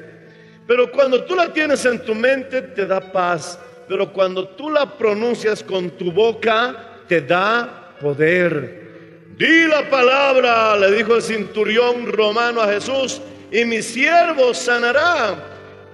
Pero 0.66 0.90
cuando 0.92 1.24
tú 1.24 1.34
la 1.34 1.52
tienes 1.52 1.84
en 1.84 2.04
tu 2.04 2.14
mente 2.14 2.62
te 2.62 2.86
da 2.86 3.00
paz, 3.00 3.58
pero 3.88 4.12
cuando 4.12 4.48
tú 4.48 4.70
la 4.70 4.98
pronuncias 4.98 5.62
con 5.62 5.90
tu 5.90 6.12
boca 6.12 7.04
te 7.08 7.22
da 7.22 7.94
poder. 8.00 8.88
Di 9.36 9.66
la 9.66 9.88
palabra, 9.88 10.76
le 10.76 10.90
dijo 10.92 11.16
el 11.16 11.22
cinturión 11.22 12.12
romano 12.12 12.60
a 12.60 12.68
Jesús, 12.68 13.20
y 13.50 13.64
mi 13.64 13.80
siervo 13.82 14.52
sanará. 14.52 15.36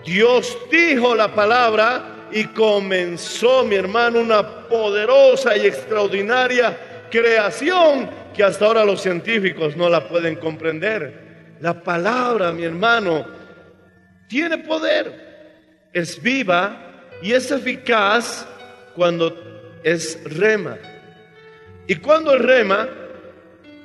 Dios 0.05 0.59
dijo 0.71 1.15
la 1.15 1.35
palabra 1.35 2.27
y 2.33 2.45
comenzó, 2.47 3.65
mi 3.65 3.77
hermano, 3.77 4.21
una 4.21 4.67
poderosa 4.67 5.57
y 5.57 5.67
extraordinaria 5.67 7.07
creación 7.11 8.11
que 8.35 8.43
hasta 8.43 8.67
ahora 8.67 8.85
los 8.85 9.01
científicos 9.01 9.77
no 9.77 9.89
la 9.89 10.09
pueden 10.09 10.35
comprender. 10.37 11.24
La 11.61 11.83
palabra, 11.83 12.53
mi 12.53 12.65
hermano, 12.65 13.27
tiene 14.29 14.59
poder, 14.59 15.89
es 15.93 16.21
viva 16.21 17.07
y 17.23 17.33
es 17.33 17.51
eficaz 17.51 18.47
cuando 18.95 19.35
es 19.83 20.23
rema. 20.25 20.77
Y 21.87 21.97
cuando 21.97 22.35
es 22.35 22.41
rema, 22.41 22.89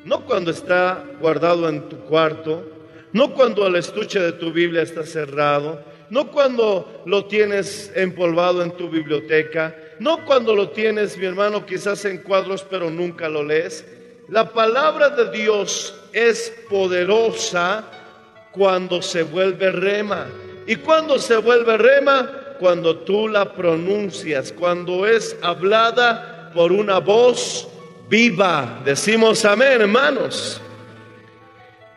no 0.05 0.25
cuando 0.25 0.51
está 0.51 1.03
guardado 1.19 1.67
en 1.69 1.88
tu 1.89 1.97
cuarto, 1.99 2.88
no 3.11 3.33
cuando 3.33 3.67
el 3.67 3.75
estuche 3.75 4.19
de 4.19 4.33
tu 4.33 4.51
Biblia 4.51 4.81
está 4.81 5.03
cerrado, 5.03 5.83
no 6.09 6.31
cuando 6.31 7.03
lo 7.05 7.25
tienes 7.25 7.91
empolvado 7.95 8.63
en 8.63 8.71
tu 8.71 8.89
biblioteca, 8.89 9.75
no 9.99 10.25
cuando 10.25 10.55
lo 10.55 10.69
tienes, 10.69 11.17
mi 11.17 11.25
hermano, 11.25 11.65
quizás 11.65 12.05
en 12.05 12.19
cuadros, 12.19 12.65
pero 12.69 12.89
nunca 12.89 13.27
lo 13.29 13.43
lees. 13.43 13.85
La 14.29 14.48
palabra 14.48 15.09
de 15.09 15.31
Dios 15.31 15.95
es 16.13 16.53
poderosa 16.69 17.83
cuando 18.51 19.01
se 19.01 19.24
vuelve 19.24 19.71
rema. 19.71 20.27
¿Y 20.67 20.75
cuando 20.75 21.17
se 21.17 21.38
vuelve 21.38 21.77
rema? 21.77 22.31
Cuando 22.59 22.98
tú 22.98 23.27
la 23.27 23.53
pronuncias, 23.53 24.51
cuando 24.51 25.07
es 25.07 25.36
hablada 25.41 26.51
por 26.53 26.71
una 26.71 27.00
voz 27.00 27.67
viva. 28.07 28.81
Decimos 28.86 29.43
amén, 29.45 29.81
hermanos. 29.81 30.62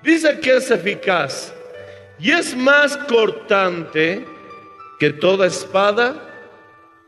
Dice 0.02 0.40
que 0.40 0.56
es 0.56 0.70
eficaz 0.70 1.52
y 2.18 2.30
es 2.30 2.56
más 2.56 2.96
cortante 2.96 4.24
que 4.98 5.10
toda 5.10 5.46
espada 5.46 6.14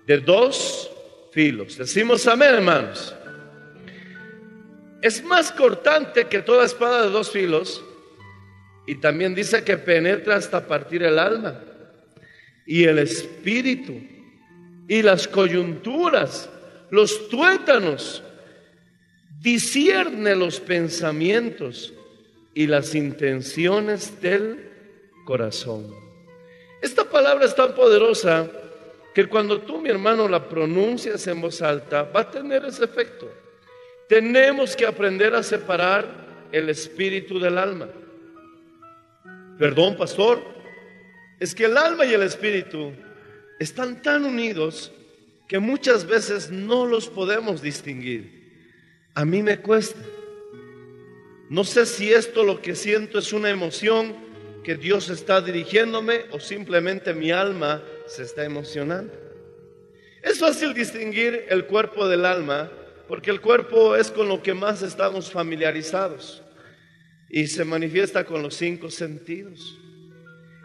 de 0.07 0.19
dos 0.19 0.90
filos. 1.33 1.78
Decimos 1.78 2.26
amén, 2.26 2.57
hermanos. 2.57 3.14
Es 5.04 5.23
más 5.23 5.52
cortante 5.52 6.28
que 6.28 6.40
toda 6.40 6.64
espada 6.64 7.02
de 7.02 7.11
dos 7.11 7.30
filos 7.30 7.84
y 8.87 8.94
también 8.94 9.35
dice 9.35 9.62
que 9.62 9.76
penetra 9.76 10.37
hasta 10.37 10.66
partir 10.66 11.02
el 11.02 11.18
alma 11.18 11.61
y 12.64 12.85
el 12.85 12.98
espíritu 12.98 14.00
y 14.88 15.02
las 15.02 15.29
coyunturas, 15.29 16.48
los 16.88 17.29
tuétanos, 17.29 18.22
discierne 19.42 20.35
los 20.35 20.59
pensamientos 20.59 21.92
y 22.55 22.66
las 22.66 22.94
intenciones 22.94 24.22
del 24.22 24.70
corazón. 25.26 25.94
Esta 26.81 27.05
palabra 27.05 27.44
es 27.44 27.55
tan 27.55 27.74
poderosa 27.74 28.50
que 29.14 29.26
cuando 29.26 29.61
tú, 29.61 29.83
mi 29.83 29.90
hermano, 29.90 30.26
la 30.26 30.48
pronuncias 30.48 31.26
en 31.26 31.42
voz 31.42 31.61
alta, 31.61 32.05
va 32.05 32.20
a 32.20 32.31
tener 32.31 32.64
ese 32.64 32.85
efecto. 32.85 33.43
Tenemos 34.14 34.77
que 34.77 34.87
aprender 34.87 35.35
a 35.35 35.42
separar 35.42 36.46
el 36.53 36.68
espíritu 36.68 37.40
del 37.40 37.59
alma. 37.59 37.88
Perdón, 39.59 39.96
pastor, 39.96 40.40
es 41.40 41.53
que 41.53 41.64
el 41.64 41.77
alma 41.77 42.05
y 42.07 42.14
el 42.14 42.22
espíritu 42.22 42.92
están 43.59 44.03
tan 44.03 44.24
unidos 44.24 44.92
que 45.48 45.59
muchas 45.59 46.07
veces 46.07 46.48
no 46.48 46.87
los 46.87 47.09
podemos 47.09 47.61
distinguir. 47.61 48.70
A 49.16 49.24
mí 49.24 49.42
me 49.42 49.59
cuesta. 49.59 49.98
No 51.50 51.64
sé 51.64 51.85
si 51.85 52.12
esto 52.12 52.44
lo 52.44 52.62
que 52.62 52.77
siento 52.77 53.18
es 53.18 53.33
una 53.33 53.50
emoción 53.50 54.14
que 54.62 54.77
Dios 54.77 55.11
está 55.11 55.40
dirigiéndome 55.40 56.27
o 56.31 56.38
simplemente 56.38 57.14
mi 57.14 57.33
alma 57.33 57.83
se 58.07 58.22
está 58.22 58.44
emocionando. 58.44 59.12
Es 60.22 60.38
fácil 60.38 60.72
distinguir 60.72 61.46
el 61.48 61.66
cuerpo 61.66 62.07
del 62.07 62.24
alma 62.27 62.70
porque 63.09 63.31
el 63.31 63.40
cuerpo 63.40 63.97
es 63.97 64.11
con 64.11 64.29
lo 64.29 64.43
que 64.43 64.55
más 64.55 64.83
estamos 64.83 65.31
familiarizados 65.31 66.43
y 67.29 67.47
se 67.47 67.64
manifiesta 67.64 68.25
con 68.25 68.43
los 68.43 68.55
cinco 68.55 68.90
sentidos. 68.90 69.79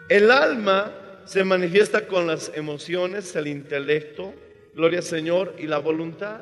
El 0.08 0.30
alma 0.30 0.92
se 1.24 1.44
manifiesta 1.44 2.06
con 2.06 2.26
las 2.26 2.50
emociones, 2.54 3.34
el 3.36 3.46
intelecto, 3.46 4.34
gloria 4.74 4.98
al 4.98 5.04
Señor, 5.04 5.54
y 5.58 5.66
la 5.66 5.78
voluntad. 5.78 6.40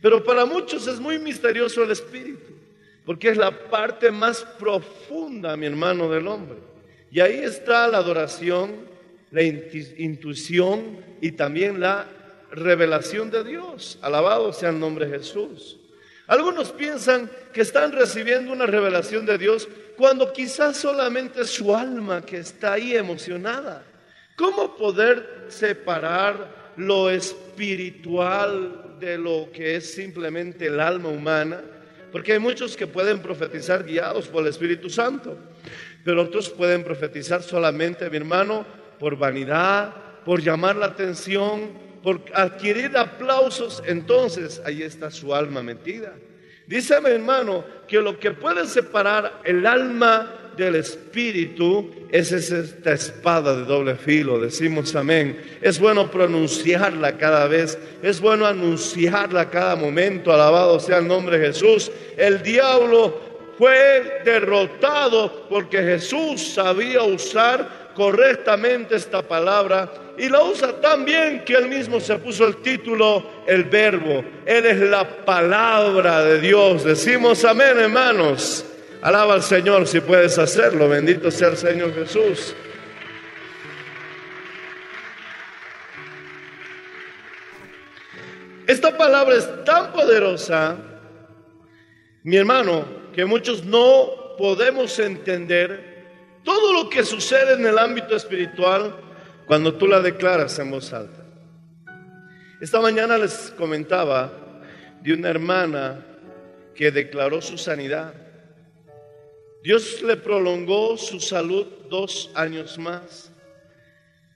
Pero 0.00 0.24
para 0.24 0.44
muchos 0.44 0.86
es 0.86 0.98
muy 0.98 1.18
misterioso 1.18 1.82
el 1.82 1.90
espíritu 1.90 2.52
porque 3.04 3.30
es 3.30 3.36
la 3.36 3.50
parte 3.50 4.10
más 4.10 4.44
profunda, 4.58 5.56
mi 5.56 5.66
hermano, 5.66 6.08
del 6.10 6.26
hombre. 6.28 6.58
Y 7.10 7.20
ahí 7.20 7.40
está 7.40 7.88
la 7.88 7.98
adoración, 7.98 8.86
la 9.30 9.42
intuición 9.42 10.98
y 11.20 11.32
también 11.32 11.80
la 11.80 12.06
revelación 12.52 13.30
de 13.30 13.44
Dios. 13.44 13.98
Alabado 14.02 14.52
sea 14.52 14.70
el 14.70 14.78
nombre 14.78 15.06
de 15.06 15.18
Jesús. 15.18 15.78
Algunos 16.26 16.70
piensan 16.70 17.30
que 17.52 17.62
están 17.62 17.92
recibiendo 17.92 18.52
una 18.52 18.66
revelación 18.66 19.26
de 19.26 19.38
Dios 19.38 19.68
cuando 19.96 20.32
quizás 20.32 20.76
solamente 20.76 21.42
es 21.42 21.50
su 21.50 21.74
alma 21.74 22.22
que 22.24 22.38
está 22.38 22.74
ahí 22.74 22.96
emocionada. 22.96 23.84
¿Cómo 24.36 24.76
poder 24.76 25.46
separar 25.48 26.72
lo 26.76 27.10
espiritual 27.10 28.96
de 28.98 29.18
lo 29.18 29.50
que 29.52 29.76
es 29.76 29.94
simplemente 29.94 30.66
el 30.66 30.80
alma 30.80 31.08
humana? 31.08 31.60
Porque 32.10 32.34
hay 32.34 32.38
muchos 32.38 32.76
que 32.76 32.86
pueden 32.86 33.20
profetizar 33.20 33.84
guiados 33.84 34.28
por 34.28 34.42
el 34.42 34.48
Espíritu 34.48 34.88
Santo, 34.88 35.36
pero 36.04 36.22
otros 36.22 36.48
pueden 36.50 36.84
profetizar 36.84 37.42
solamente, 37.42 38.08
mi 38.10 38.18
hermano, 38.18 38.64
por 38.98 39.16
vanidad, 39.16 39.94
por 40.24 40.40
llamar 40.40 40.76
la 40.76 40.86
atención, 40.86 41.70
por 42.02 42.20
adquirir 42.34 42.96
aplausos. 42.96 43.82
Entonces 43.86 44.60
ahí 44.64 44.82
está 44.82 45.10
su 45.10 45.34
alma 45.34 45.62
metida. 45.62 46.12
Dice 46.66 47.00
mi 47.00 47.10
hermano 47.10 47.64
que 47.86 47.98
lo 47.98 48.18
que 48.18 48.30
puede 48.30 48.66
separar 48.66 49.40
el 49.44 49.66
alma 49.66 50.42
del 50.56 50.76
Espíritu 50.76 51.90
es 52.10 52.30
esta 52.32 52.92
espada 52.92 53.56
de 53.56 53.64
doble 53.64 53.94
filo. 53.94 54.38
Decimos 54.38 54.94
amén. 54.94 55.40
Es 55.60 55.78
bueno 55.78 56.10
pronunciarla 56.10 57.16
cada 57.16 57.46
vez. 57.48 57.78
Es 58.02 58.20
bueno 58.20 58.46
anunciarla 58.46 59.50
cada 59.50 59.76
momento. 59.76 60.32
Alabado 60.32 60.78
sea 60.78 60.98
el 60.98 61.08
nombre 61.08 61.38
de 61.38 61.48
Jesús. 61.48 61.90
El 62.16 62.42
diablo 62.42 63.20
fue 63.58 64.22
derrotado 64.24 65.46
porque 65.48 65.78
Jesús 65.78 66.54
sabía 66.54 67.02
usar 67.02 67.81
correctamente 67.94 68.96
esta 68.96 69.22
palabra 69.22 69.90
y 70.18 70.28
la 70.28 70.42
usa 70.42 70.80
tan 70.80 71.04
bien 71.04 71.44
que 71.44 71.54
él 71.54 71.68
mismo 71.68 71.98
se 72.00 72.16
puso 72.16 72.46
el 72.46 72.56
título, 72.56 73.44
el 73.46 73.64
verbo. 73.64 74.24
Él 74.44 74.66
es 74.66 74.78
la 74.78 75.24
palabra 75.24 76.22
de 76.22 76.40
Dios. 76.40 76.84
Decimos 76.84 77.44
amén, 77.44 77.78
hermanos. 77.78 78.64
Alaba 79.00 79.34
al 79.34 79.42
Señor 79.42 79.86
si 79.86 80.00
puedes 80.00 80.38
hacerlo. 80.38 80.88
Bendito 80.88 81.30
sea 81.30 81.48
el 81.48 81.56
Señor 81.56 81.94
Jesús. 81.94 82.54
Esta 88.66 88.96
palabra 88.96 89.34
es 89.34 89.64
tan 89.64 89.92
poderosa, 89.92 90.76
mi 92.22 92.36
hermano, 92.36 92.86
que 93.12 93.24
muchos 93.24 93.64
no 93.64 94.36
podemos 94.38 94.98
entender 94.98 95.91
todo 96.44 96.72
lo 96.72 96.88
que 96.88 97.04
sucede 97.04 97.54
en 97.54 97.66
el 97.66 97.78
ámbito 97.78 98.16
espiritual 98.16 98.96
cuando 99.46 99.74
tú 99.74 99.86
la 99.86 100.00
declaras 100.00 100.58
en 100.58 100.70
voz 100.70 100.92
alta. 100.92 101.22
Esta 102.60 102.80
mañana 102.80 103.18
les 103.18 103.52
comentaba 103.56 104.32
de 105.02 105.12
una 105.14 105.30
hermana 105.30 106.06
que 106.74 106.90
declaró 106.90 107.42
su 107.42 107.58
sanidad. 107.58 108.14
Dios 109.62 110.02
le 110.02 110.16
prolongó 110.16 110.96
su 110.96 111.20
salud 111.20 111.66
dos 111.88 112.30
años 112.34 112.78
más. 112.78 113.32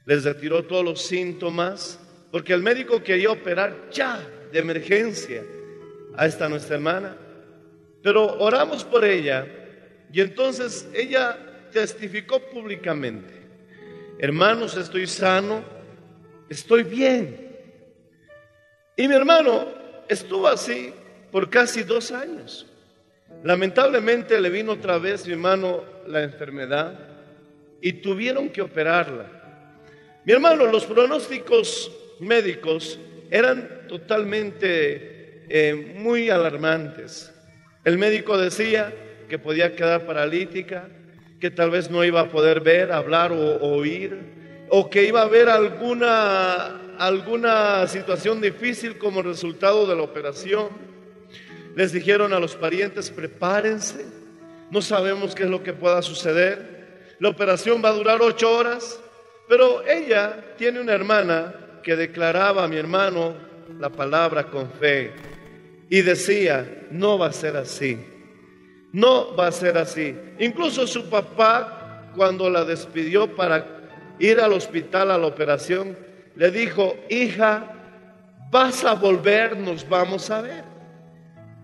Les 0.05 0.25
retiró 0.25 0.65
todos 0.65 0.85
los 0.85 1.03
síntomas, 1.03 1.99
porque 2.31 2.53
el 2.53 2.63
médico 2.63 3.03
quería 3.03 3.31
operar 3.31 3.91
ya 3.91 4.21
de 4.53 4.59
emergencia 4.59 5.45
a 6.17 6.27
esta 6.27 6.49
nuestra 6.49 6.77
hermana. 6.77 7.17
Pero 8.03 8.39
oramos 8.39 8.85
por 8.85 9.05
ella 9.05 9.47
y 10.13 10.21
entonces 10.21 10.89
ella 10.95 11.39
testificó 11.77 12.41
públicamente, 12.41 13.35
hermanos, 14.19 14.79
estoy 14.79 15.07
sano, 15.07 15.63
estoy 16.49 16.85
bien. 16.85 17.55
Y 18.97 19.07
mi 19.07 19.15
hermano 19.15 19.69
estuvo 20.09 20.49
así 20.49 20.95
por 21.31 21.51
casi 21.51 21.83
dos 21.83 22.13
años. 22.13 22.67
Lamentablemente 23.45 24.41
le 24.41 24.49
vino 24.49 24.73
otra 24.73 24.97
vez, 24.97 25.27
mi 25.27 25.35
hermano, 25.35 25.85
la 26.07 26.23
enfermedad 26.23 26.99
y 27.83 27.93
tuvieron 27.93 28.49
que 28.49 28.63
operarla. 28.63 29.27
Mi 30.25 30.33
hermano, 30.33 30.65
los 30.65 30.87
pronósticos 30.87 31.93
médicos 32.21 32.99
eran 33.31 33.87
totalmente 33.87 35.45
eh, 35.51 35.95
muy 35.95 36.31
alarmantes. 36.31 37.35
El 37.85 37.99
médico 37.99 38.39
decía 38.39 38.95
que 39.29 39.39
podía 39.39 39.77
quedar 39.77 40.07
paralítica, 40.07 40.89
que 41.41 41.51
tal 41.51 41.71
vez 41.71 41.91
no 41.91 42.05
iba 42.05 42.21
a 42.21 42.29
poder 42.29 42.61
ver, 42.61 42.93
hablar 42.93 43.33
o, 43.33 43.57
oír, 43.61 44.67
o 44.69 44.89
que 44.89 45.05
iba 45.05 45.21
a 45.21 45.25
haber 45.25 45.49
alguna, 45.49 46.97
alguna 46.99 47.87
situación 47.87 48.41
difícil 48.41 48.99
como 48.99 49.23
resultado 49.23 49.87
de 49.87 49.97
la 49.97 50.03
operación. 50.03 50.69
Les 51.75 51.93
dijeron 51.93 52.33
a 52.33 52.41
los 52.41 52.57
parientes, 52.57 53.11
prepárense, 53.11 54.07
no 54.71 54.81
sabemos 54.81 55.35
qué 55.35 55.45
es 55.45 55.51
lo 55.51 55.63
que 55.63 55.73
pueda 55.73 56.03
suceder. 56.03 57.15
La 57.19 57.29
operación 57.29 57.83
va 57.85 57.91
a 57.91 57.93
durar 57.93 58.21
ocho 58.23 58.51
horas, 58.51 59.01
pero 59.49 59.87
ella 59.87 60.55
tiene 60.57 60.81
una 60.81 60.95
hermana 60.95 61.81
que 61.83 61.97
declaraba 61.97 62.65
a 62.65 62.69
mi 62.69 62.77
hermano 62.77 63.35
la 63.79 63.91
palabra 63.91 64.51
con 64.51 64.71
fe 64.73 65.13
y 65.89 66.03
decía, 66.03 66.87
no 66.91 67.19
va 67.19 67.27
a 67.29 67.33
ser 67.33 67.57
así, 67.57 67.99
no 68.97 69.37
va 69.37 69.49
a 69.49 69.53
ser 69.53 69.77
así. 69.77 70.17
Incluso 70.39 70.87
su 70.87 71.11
papá, 71.11 72.11
cuando 72.17 72.49
la 72.49 72.65
despidió 72.65 73.37
para 73.37 73.67
ir 74.19 74.41
al 74.41 74.55
hospital 74.55 75.11
a 75.11 75.19
la 75.19 75.27
operación, 75.27 75.95
le 76.35 76.51
dijo, 76.51 76.97
hija, 77.11 77.75
vas 78.51 78.85
a 78.85 78.95
volver, 78.95 79.55
nos 79.59 79.87
vamos 79.87 80.31
a 80.31 80.41
ver. 80.41 80.65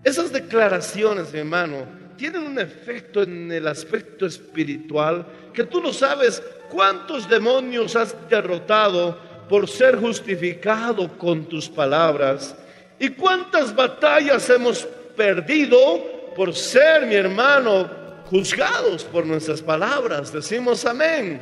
Esas 0.03 0.31
declaraciones, 0.31 1.33
mi 1.33 1.39
hermano, 1.39 1.87
tienen 2.17 2.43
un 2.43 2.59
efecto 2.59 3.23
en 3.23 3.51
el 3.51 3.67
aspecto 3.67 4.27
espiritual 4.27 5.25
que 5.55 5.63
tú 5.63 5.81
no 5.81 5.91
sabes 5.91 6.43
cuántos 6.69 7.27
demonios 7.27 7.95
has 7.95 8.15
derrotado 8.29 9.17
por 9.49 9.67
ser 9.67 9.95
justificado 9.97 11.17
con 11.17 11.45
tus 11.45 11.67
palabras 11.67 12.55
¿Y 12.99 13.09
cuántas 13.09 13.75
batallas 13.75 14.49
hemos 14.49 14.87
perdido 15.17 16.12
por 16.33 16.53
ser, 16.53 17.05
mi 17.05 17.15
hermano, 17.15 17.89
juzgados 18.29 19.03
por 19.03 19.25
nuestras 19.25 19.61
palabras? 19.61 20.31
Decimos 20.31 20.85
amén. 20.85 21.41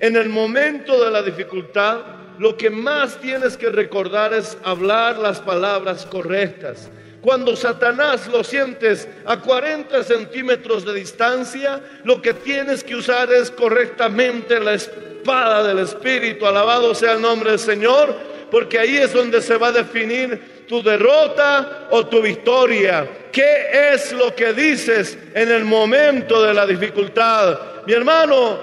En 0.00 0.16
el 0.16 0.28
momento 0.28 1.02
de 1.04 1.10
la 1.10 1.22
dificultad, 1.22 2.00
lo 2.38 2.56
que 2.56 2.70
más 2.70 3.20
tienes 3.20 3.56
que 3.56 3.70
recordar 3.70 4.34
es 4.34 4.58
hablar 4.64 5.18
las 5.18 5.40
palabras 5.40 6.06
correctas. 6.06 6.90
Cuando 7.20 7.56
Satanás 7.56 8.26
lo 8.26 8.44
sientes 8.44 9.08
a 9.24 9.40
40 9.40 10.02
centímetros 10.02 10.84
de 10.84 10.92
distancia, 10.92 11.80
lo 12.04 12.20
que 12.20 12.34
tienes 12.34 12.84
que 12.84 12.96
usar 12.96 13.32
es 13.32 13.50
correctamente 13.50 14.60
la 14.60 14.74
espada 14.74 15.66
del 15.66 15.78
Espíritu. 15.78 16.44
Alabado 16.44 16.94
sea 16.94 17.12
el 17.12 17.22
nombre 17.22 17.52
del 17.52 17.58
Señor, 17.58 18.14
porque 18.50 18.78
ahí 18.78 18.98
es 18.98 19.14
donde 19.14 19.40
se 19.40 19.56
va 19.56 19.68
a 19.68 19.72
definir 19.72 20.53
tu 20.66 20.82
derrota 20.82 21.88
o 21.90 22.06
tu 22.06 22.20
victoria. 22.22 23.28
¿Qué 23.32 23.92
es 23.92 24.12
lo 24.12 24.34
que 24.34 24.52
dices 24.52 25.18
en 25.34 25.50
el 25.50 25.64
momento 25.64 26.42
de 26.42 26.54
la 26.54 26.66
dificultad? 26.66 27.84
Mi 27.86 27.92
hermano, 27.92 28.58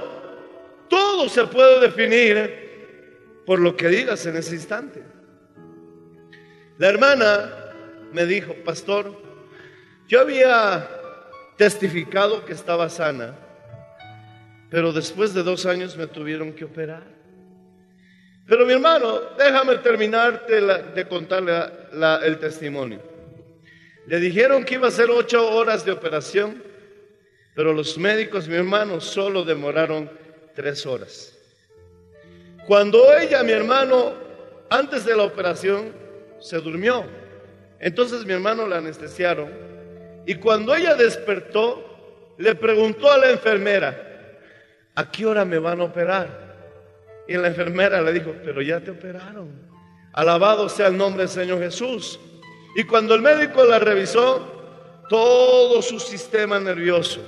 todo 0.89 1.29
se 1.29 1.45
puede 1.45 1.79
definir 1.79 3.43
por 3.45 3.59
lo 3.59 3.75
que 3.75 3.87
digas 3.87 4.25
en 4.25 4.37
ese 4.37 4.55
instante. 4.55 5.03
La 6.77 6.89
hermana 6.89 7.53
me 8.11 8.25
dijo, 8.25 8.53
pastor, 8.65 9.15
yo 10.07 10.21
había 10.21 10.89
testificado 11.57 12.43
que 12.43 12.53
estaba 12.53 12.89
sana, 12.89 13.35
pero 14.69 14.91
después 14.91 15.33
de 15.33 15.43
dos 15.43 15.65
años 15.65 15.95
me 15.95 16.07
tuvieron 16.07 16.53
que 16.53 16.65
operar. 16.65 17.20
Pero 18.47 18.65
mi 18.65 18.73
hermano, 18.73 19.21
déjame 19.37 19.77
terminarte 19.77 20.61
de 20.61 21.07
contarle 21.07 21.53
el 22.23 22.37
testimonio. 22.39 23.01
Le 24.07 24.19
dijeron 24.19 24.63
que 24.63 24.75
iba 24.75 24.87
a 24.87 24.91
ser 24.91 25.09
ocho 25.09 25.47
horas 25.55 25.85
de 25.85 25.91
operación, 25.91 26.61
pero 27.55 27.73
los 27.73 27.97
médicos, 27.97 28.47
mi 28.47 28.55
hermano, 28.55 28.99
solo 28.99 29.43
demoraron 29.43 30.09
tres 30.55 30.85
horas. 30.85 31.37
Cuando 32.65 33.15
ella, 33.17 33.43
mi 33.43 33.51
hermano, 33.51 34.13
antes 34.69 35.05
de 35.05 35.15
la 35.15 35.23
operación, 35.23 35.93
se 36.39 36.57
durmió. 36.57 37.05
Entonces 37.79 38.25
mi 38.25 38.33
hermano 38.33 38.67
la 38.67 38.77
anestesiaron 38.77 39.49
y 40.25 40.35
cuando 40.35 40.75
ella 40.75 40.95
despertó, 40.95 42.35
le 42.37 42.55
preguntó 42.55 43.11
a 43.11 43.17
la 43.17 43.31
enfermera, 43.31 44.39
¿a 44.95 45.11
qué 45.11 45.25
hora 45.25 45.45
me 45.45 45.57
van 45.57 45.81
a 45.81 45.85
operar? 45.85 46.40
Y 47.27 47.37
la 47.37 47.47
enfermera 47.47 48.01
le 48.01 48.13
dijo, 48.13 48.33
pero 48.43 48.61
ya 48.61 48.79
te 48.79 48.91
operaron. 48.91 49.49
Alabado 50.13 50.67
sea 50.67 50.87
el 50.87 50.97
nombre 50.97 51.23
del 51.23 51.29
Señor 51.29 51.59
Jesús. 51.59 52.19
Y 52.75 52.83
cuando 52.83 53.15
el 53.15 53.21
médico 53.21 53.63
la 53.63 53.79
revisó, 53.79 54.61
todo 55.09 55.81
su 55.81 55.99
sistema 55.99 56.59
nervioso, 56.59 57.19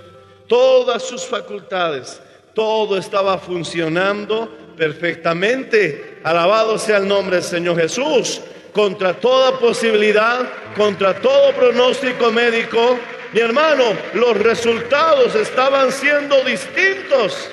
todas 0.48 1.04
sus 1.04 1.26
facultades, 1.26 2.22
todo 2.54 2.98
estaba 2.98 3.38
funcionando 3.38 4.50
perfectamente. 4.78 6.20
Alabado 6.24 6.78
sea 6.78 6.98
el 6.98 7.08
nombre 7.08 7.38
del 7.38 7.46
Señor 7.46 7.78
Jesús. 7.78 8.42
Contra 8.74 9.14
toda 9.14 9.60
posibilidad, 9.60 10.50
contra 10.76 11.14
todo 11.22 11.54
pronóstico 11.54 12.32
médico, 12.32 12.98
mi 13.34 13.40
hermano, 13.40 13.84
los 14.14 14.38
resultados 14.38 15.36
estaban 15.36 15.92
siendo 15.92 16.44
distintos. 16.44 17.50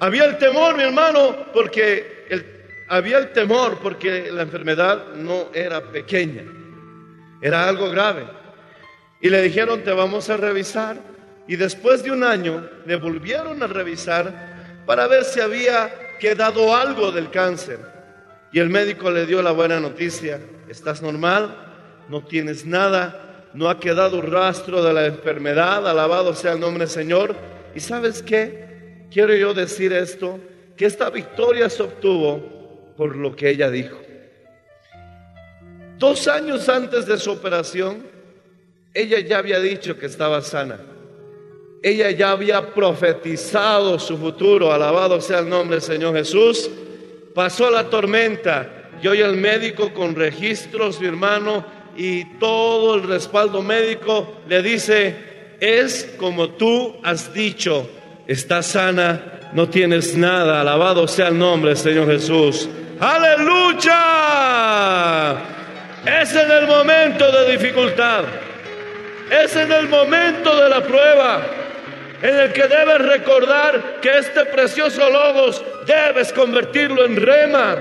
Había 0.00 0.24
el 0.24 0.38
temor, 0.38 0.76
mi 0.76 0.82
hermano, 0.82 1.46
porque 1.52 2.26
el, 2.28 2.44
había 2.88 3.18
el 3.18 3.32
temor 3.32 3.78
porque 3.82 4.30
la 4.30 4.42
enfermedad 4.42 5.14
no 5.14 5.48
era 5.54 5.80
pequeña, 5.90 6.42
era 7.40 7.68
algo 7.68 7.90
grave. 7.90 8.26
Y 9.20 9.30
le 9.30 9.40
dijeron, 9.42 9.82
te 9.82 9.92
vamos 9.92 10.28
a 10.28 10.36
revisar. 10.36 10.98
Y 11.46 11.56
después 11.56 12.02
de 12.02 12.10
un 12.10 12.24
año 12.24 12.68
le 12.86 12.96
volvieron 12.96 13.62
a 13.62 13.66
revisar 13.66 14.82
para 14.86 15.06
ver 15.06 15.24
si 15.24 15.40
había 15.40 15.92
quedado 16.18 16.74
algo 16.74 17.12
del 17.12 17.30
cáncer. 17.30 17.78
Y 18.52 18.60
el 18.60 18.70
médico 18.70 19.10
le 19.10 19.26
dio 19.26 19.42
la 19.42 19.50
buena 19.50 19.80
noticia, 19.80 20.40
estás 20.68 21.02
normal, 21.02 21.56
no 22.08 22.24
tienes 22.24 22.64
nada, 22.64 23.50
no 23.52 23.68
ha 23.68 23.80
quedado 23.80 24.20
rastro 24.22 24.82
de 24.82 24.92
la 24.92 25.06
enfermedad, 25.06 25.88
alabado 25.88 26.34
sea 26.34 26.52
el 26.52 26.60
nombre 26.60 26.84
del 26.84 26.92
Señor. 26.92 27.34
¿Y 27.74 27.80
sabes 27.80 28.22
qué? 28.22 28.73
Quiero 29.14 29.32
yo 29.36 29.54
decir 29.54 29.92
esto, 29.92 30.40
que 30.76 30.86
esta 30.86 31.08
victoria 31.08 31.70
se 31.70 31.84
obtuvo 31.84 32.94
por 32.96 33.14
lo 33.14 33.36
que 33.36 33.48
ella 33.48 33.70
dijo. 33.70 33.96
Dos 35.98 36.26
años 36.26 36.68
antes 36.68 37.06
de 37.06 37.16
su 37.16 37.30
operación, 37.30 38.04
ella 38.92 39.20
ya 39.20 39.38
había 39.38 39.60
dicho 39.60 39.96
que 39.96 40.06
estaba 40.06 40.42
sana. 40.42 40.80
Ella 41.80 42.10
ya 42.10 42.32
había 42.32 42.74
profetizado 42.74 44.00
su 44.00 44.18
futuro, 44.18 44.72
alabado 44.72 45.20
sea 45.20 45.38
el 45.38 45.48
nombre 45.48 45.76
del 45.76 45.82
Señor 45.82 46.16
Jesús. 46.16 46.68
Pasó 47.36 47.70
la 47.70 47.88
tormenta 47.88 48.90
y 49.00 49.06
hoy 49.06 49.20
el 49.20 49.36
médico 49.36 49.94
con 49.94 50.16
registros, 50.16 51.00
mi 51.00 51.06
hermano, 51.06 51.64
y 51.96 52.24
todo 52.40 52.96
el 52.96 53.04
respaldo 53.04 53.62
médico 53.62 54.40
le 54.48 54.60
dice, 54.60 55.14
es 55.60 56.14
como 56.18 56.50
tú 56.50 56.96
has 57.04 57.32
dicho, 57.32 57.88
estás 58.26 58.66
sana, 58.66 59.20
no 59.52 59.68
tienes 59.68 60.16
nada. 60.16 60.60
Alabado 60.60 61.06
sea 61.08 61.28
el 61.28 61.38
nombre 61.38 61.76
Señor 61.76 62.06
Jesús. 62.06 62.68
Aleluya. 63.00 64.00
Es 66.04 66.34
en 66.34 66.50
el 66.50 66.66
momento 66.66 67.30
de 67.30 67.52
dificultad. 67.52 68.24
Es 69.30 69.56
en 69.56 69.72
el 69.72 69.88
momento 69.88 70.54
de 70.60 70.68
la 70.68 70.82
prueba 70.82 71.40
en 72.24 72.40
el 72.40 72.52
que 72.54 72.66
debes 72.66 72.98
recordar 73.02 74.00
que 74.00 74.16
este 74.16 74.46
precioso 74.46 75.10
logos 75.10 75.62
debes 75.86 76.32
convertirlo 76.32 77.04
en 77.04 77.16
rema, 77.16 77.76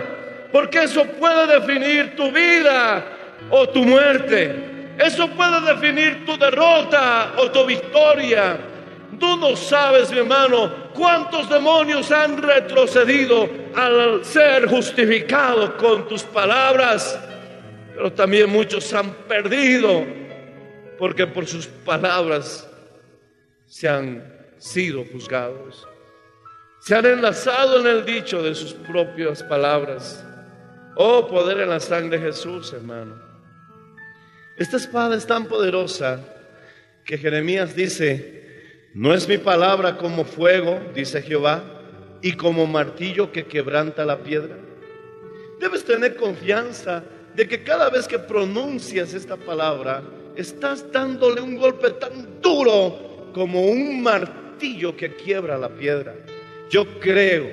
porque 0.51 0.83
eso 0.83 1.05
puede 1.05 1.59
definir 1.59 2.13
tu 2.17 2.29
vida 2.29 3.05
o 3.49 3.69
tu 3.69 3.85
muerte. 3.85 4.53
Eso 4.97 5.29
puede 5.29 5.61
definir 5.73 6.25
tu 6.25 6.37
derrota 6.37 7.31
o 7.37 7.51
tu 7.51 7.65
victoria. 7.65 8.57
Tú 9.19 9.37
no 9.37 9.55
sabes, 9.55 10.11
mi 10.11 10.19
hermano, 10.19 10.91
cuántos 10.93 11.49
demonios 11.49 12.11
han 12.11 12.41
retrocedido 12.41 13.49
al 13.75 14.23
ser 14.23 14.67
justificados 14.67 15.71
con 15.71 16.07
tus 16.07 16.23
palabras, 16.23 17.19
pero 17.95 18.11
también 18.13 18.49
muchos 18.49 18.93
han 18.93 19.11
perdido 19.27 20.05
porque 20.97 21.27
por 21.27 21.45
sus 21.45 21.67
palabras 21.67 22.69
se 23.65 23.89
han 23.89 24.23
sido 24.57 25.03
juzgados. 25.05 25.87
Se 26.79 26.95
han 26.95 27.05
enlazado 27.05 27.79
en 27.79 27.87
el 27.87 28.05
dicho 28.05 28.43
de 28.43 28.53
sus 28.55 28.73
propias 28.73 29.41
palabras. 29.43 30.23
Oh, 30.95 31.27
poder 31.27 31.61
en 31.61 31.69
la 31.69 31.79
sangre 31.79 32.19
de 32.19 32.25
Jesús, 32.25 32.73
hermano. 32.73 33.15
Esta 34.57 34.77
espada 34.77 35.15
es 35.15 35.25
tan 35.25 35.45
poderosa 35.45 36.19
que 37.05 37.17
Jeremías 37.17 37.75
dice, 37.75 38.42
no 38.93 39.13
es 39.13 39.27
mi 39.27 39.39
palabra 39.39 39.97
como 39.97 40.23
fuego, 40.23 40.79
dice 40.93 41.21
Jehová, 41.21 41.63
y 42.21 42.33
como 42.33 42.67
martillo 42.67 43.31
que 43.31 43.45
quebranta 43.45 44.05
la 44.05 44.19
piedra. 44.19 44.55
Debes 45.59 45.83
tener 45.83 46.15
confianza 46.15 47.03
de 47.35 47.47
que 47.47 47.63
cada 47.63 47.89
vez 47.89 48.07
que 48.07 48.19
pronuncias 48.19 49.13
esta 49.13 49.35
palabra, 49.35 50.03
estás 50.35 50.91
dándole 50.91 51.41
un 51.41 51.57
golpe 51.57 51.89
tan 51.91 52.39
duro 52.41 53.31
como 53.33 53.65
un 53.65 54.01
martillo 54.01 54.95
que 54.95 55.15
quiebra 55.15 55.57
la 55.57 55.69
piedra. 55.69 56.13
Yo 56.69 56.99
creo, 56.99 57.49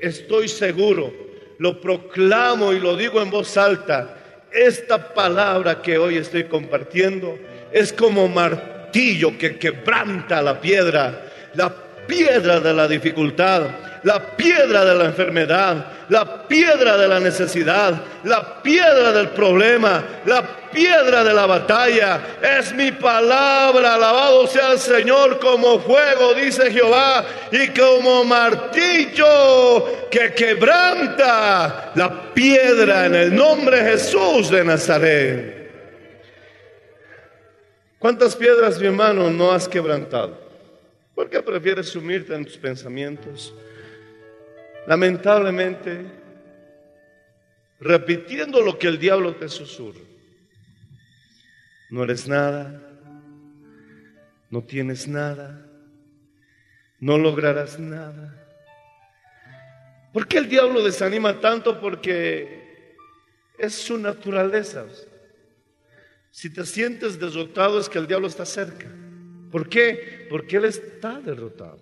estoy 0.00 0.48
seguro, 0.48 1.12
lo 1.58 1.80
proclamo 1.80 2.72
y 2.72 2.80
lo 2.80 2.96
digo 2.96 3.22
en 3.22 3.30
voz 3.30 3.56
alta, 3.56 4.18
esta 4.52 5.14
palabra 5.14 5.80
que 5.80 5.96
hoy 5.96 6.16
estoy 6.16 6.44
compartiendo 6.44 7.38
es 7.72 7.92
como 7.92 8.26
martillo 8.28 8.71
que 8.92 9.58
quebranta 9.58 10.42
la 10.42 10.60
piedra, 10.60 11.22
la 11.54 11.72
piedra 12.06 12.60
de 12.60 12.72
la 12.74 12.86
dificultad, 12.86 13.62
la 14.02 14.36
piedra 14.36 14.84
de 14.84 14.94
la 14.94 15.04
enfermedad, 15.06 15.86
la 16.08 16.46
piedra 16.46 16.98
de 16.98 17.08
la 17.08 17.20
necesidad, 17.20 17.94
la 18.24 18.62
piedra 18.62 19.12
del 19.12 19.28
problema, 19.28 20.02
la 20.26 20.42
piedra 20.70 21.24
de 21.24 21.32
la 21.32 21.46
batalla. 21.46 22.20
Es 22.58 22.74
mi 22.74 22.92
palabra, 22.92 23.94
alabado 23.94 24.46
sea 24.46 24.72
el 24.72 24.78
Señor, 24.78 25.38
como 25.38 25.80
fuego, 25.80 26.34
dice 26.34 26.70
Jehová, 26.70 27.24
y 27.50 27.68
como 27.68 28.24
martillo 28.24 30.08
que 30.10 30.34
quebranta 30.34 31.92
la 31.94 32.34
piedra 32.34 33.06
en 33.06 33.14
el 33.14 33.34
nombre 33.34 33.82
de 33.82 33.92
Jesús 33.92 34.50
de 34.50 34.64
Nazaret. 34.64 35.61
¿Cuántas 38.02 38.34
piedras, 38.34 38.80
mi 38.80 38.88
hermano, 38.88 39.30
no 39.30 39.52
has 39.52 39.68
quebrantado? 39.68 40.36
¿Por 41.14 41.30
qué 41.30 41.40
prefieres 41.40 41.88
sumirte 41.88 42.34
en 42.34 42.44
tus 42.44 42.58
pensamientos? 42.58 43.54
Lamentablemente, 44.88 46.04
repitiendo 47.78 48.60
lo 48.60 48.76
que 48.76 48.88
el 48.88 48.98
diablo 48.98 49.36
te 49.36 49.48
susurra. 49.48 50.00
No 51.90 52.02
eres 52.02 52.26
nada, 52.26 52.82
no 54.50 54.64
tienes 54.64 55.06
nada, 55.06 55.64
no 56.98 57.18
lograrás 57.18 57.78
nada. 57.78 58.34
¿Por 60.12 60.26
qué 60.26 60.38
el 60.38 60.48
diablo 60.48 60.82
desanima 60.82 61.38
tanto? 61.38 61.80
Porque 61.80 62.96
es 63.58 63.74
su 63.74 63.96
naturaleza. 63.96 64.86
Si 66.32 66.48
te 66.48 66.64
sientes 66.64 67.20
derrotado 67.20 67.78
es 67.78 67.90
que 67.90 67.98
el 67.98 68.06
diablo 68.06 68.26
está 68.26 68.46
cerca. 68.46 68.88
¿Por 69.50 69.68
qué? 69.68 70.26
Porque 70.30 70.56
él 70.56 70.64
está 70.64 71.20
derrotado. 71.20 71.78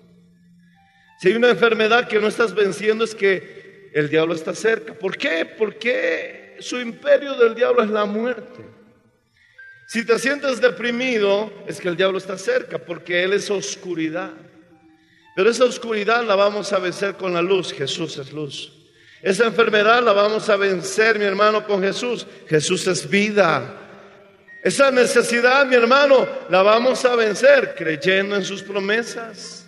Si 1.21 1.29
hay 1.29 1.35
una 1.35 1.51
enfermedad 1.51 2.09
que 2.09 2.19
no 2.19 2.27
estás 2.27 2.53
venciendo 2.53 3.05
es 3.05 3.15
que 3.15 3.91
el 3.95 4.11
diablo 4.11 4.35
está 4.35 4.53
cerca. 4.55 4.93
¿Por 4.93 5.17
qué? 5.17 5.47
Porque 5.57 6.57
su 6.59 6.81
imperio 6.81 7.35
del 7.35 7.55
diablo 7.55 7.85
es 7.85 7.91
la 7.91 8.05
muerte. 8.07 8.67
Si 9.87 10.05
te 10.05 10.19
sientes 10.19 10.61
deprimido 10.61 11.53
es 11.69 11.81
que 11.81 11.89
el 11.89 11.97
diablo 11.97 12.19
está 12.19 12.37
cerca 12.37 12.79
porque 12.79 13.23
él 13.23 13.33
es 13.33 13.51
oscuridad. 13.51 14.33
Pero 15.37 15.49
esa 15.49 15.65
oscuridad 15.65 16.25
la 16.25 16.35
vamos 16.35 16.73
a 16.73 16.81
vencer 16.81 17.15
con 17.15 17.33
la 17.33 17.41
luz. 17.41 17.73
Jesús 17.73 18.19
es 18.19 18.33
luz. 18.33 18.73
Esa 19.23 19.47
enfermedad 19.47 20.03
la 20.03 20.13
vamos 20.13 20.49
a 20.49 20.57
vencer, 20.57 21.21
mi 21.21 21.25
hermano, 21.25 21.65
con 21.65 21.81
Jesús. 21.83 22.27
Jesús 22.49 22.89
es 22.89 23.09
vida. 23.09 23.77
Esa 24.62 24.90
necesidad, 24.90 25.66
mi 25.66 25.75
hermano, 25.75 26.29
la 26.51 26.62
vamos 26.62 27.05
a 27.07 27.16
vencer 27.16 27.75
creyendo 27.77 28.37
en 28.37 28.44
sus 28.44 28.62
promesas. 28.62 29.66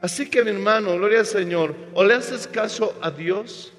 Así 0.00 0.28
que, 0.28 0.42
mi 0.42 0.50
hermano, 0.50 0.96
gloria 0.96 1.20
al 1.20 1.26
Señor, 1.26 1.74
o 1.94 2.04
le 2.04 2.14
haces 2.14 2.48
caso 2.48 2.98
a 3.00 3.10
Dios, 3.10 3.72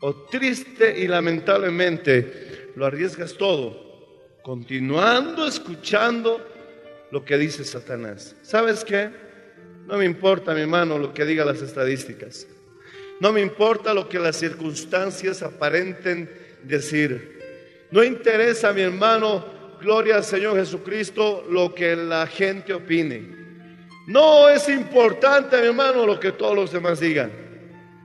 o 0.00 0.14
triste 0.26 0.98
y 0.98 1.06
lamentablemente 1.06 2.72
lo 2.74 2.86
arriesgas 2.86 3.34
todo, 3.34 4.38
continuando 4.42 5.46
escuchando 5.46 6.44
lo 7.10 7.24
que 7.24 7.38
dice 7.38 7.64
Satanás. 7.64 8.34
¿Sabes 8.42 8.84
qué? 8.84 9.10
No 9.86 9.96
me 9.96 10.04
importa, 10.04 10.54
mi 10.54 10.62
hermano, 10.62 10.98
lo 10.98 11.14
que 11.14 11.24
digan 11.24 11.46
las 11.46 11.62
estadísticas. 11.62 12.46
No 13.20 13.32
me 13.32 13.40
importa 13.40 13.94
lo 13.94 14.08
que 14.08 14.18
las 14.18 14.36
circunstancias 14.36 15.42
aparenten 15.42 16.30
decir. 16.62 17.39
No 17.90 18.04
interesa, 18.04 18.72
mi 18.72 18.82
hermano, 18.82 19.44
gloria 19.80 20.16
al 20.16 20.24
Señor 20.24 20.56
Jesucristo, 20.56 21.44
lo 21.48 21.74
que 21.74 21.96
la 21.96 22.26
gente 22.26 22.72
opine. 22.72 23.40
No 24.06 24.48
es 24.48 24.68
importante, 24.68 25.60
mi 25.60 25.68
hermano, 25.68 26.06
lo 26.06 26.18
que 26.18 26.32
todos 26.32 26.54
los 26.54 26.72
demás 26.72 27.00
digan. 27.00 27.30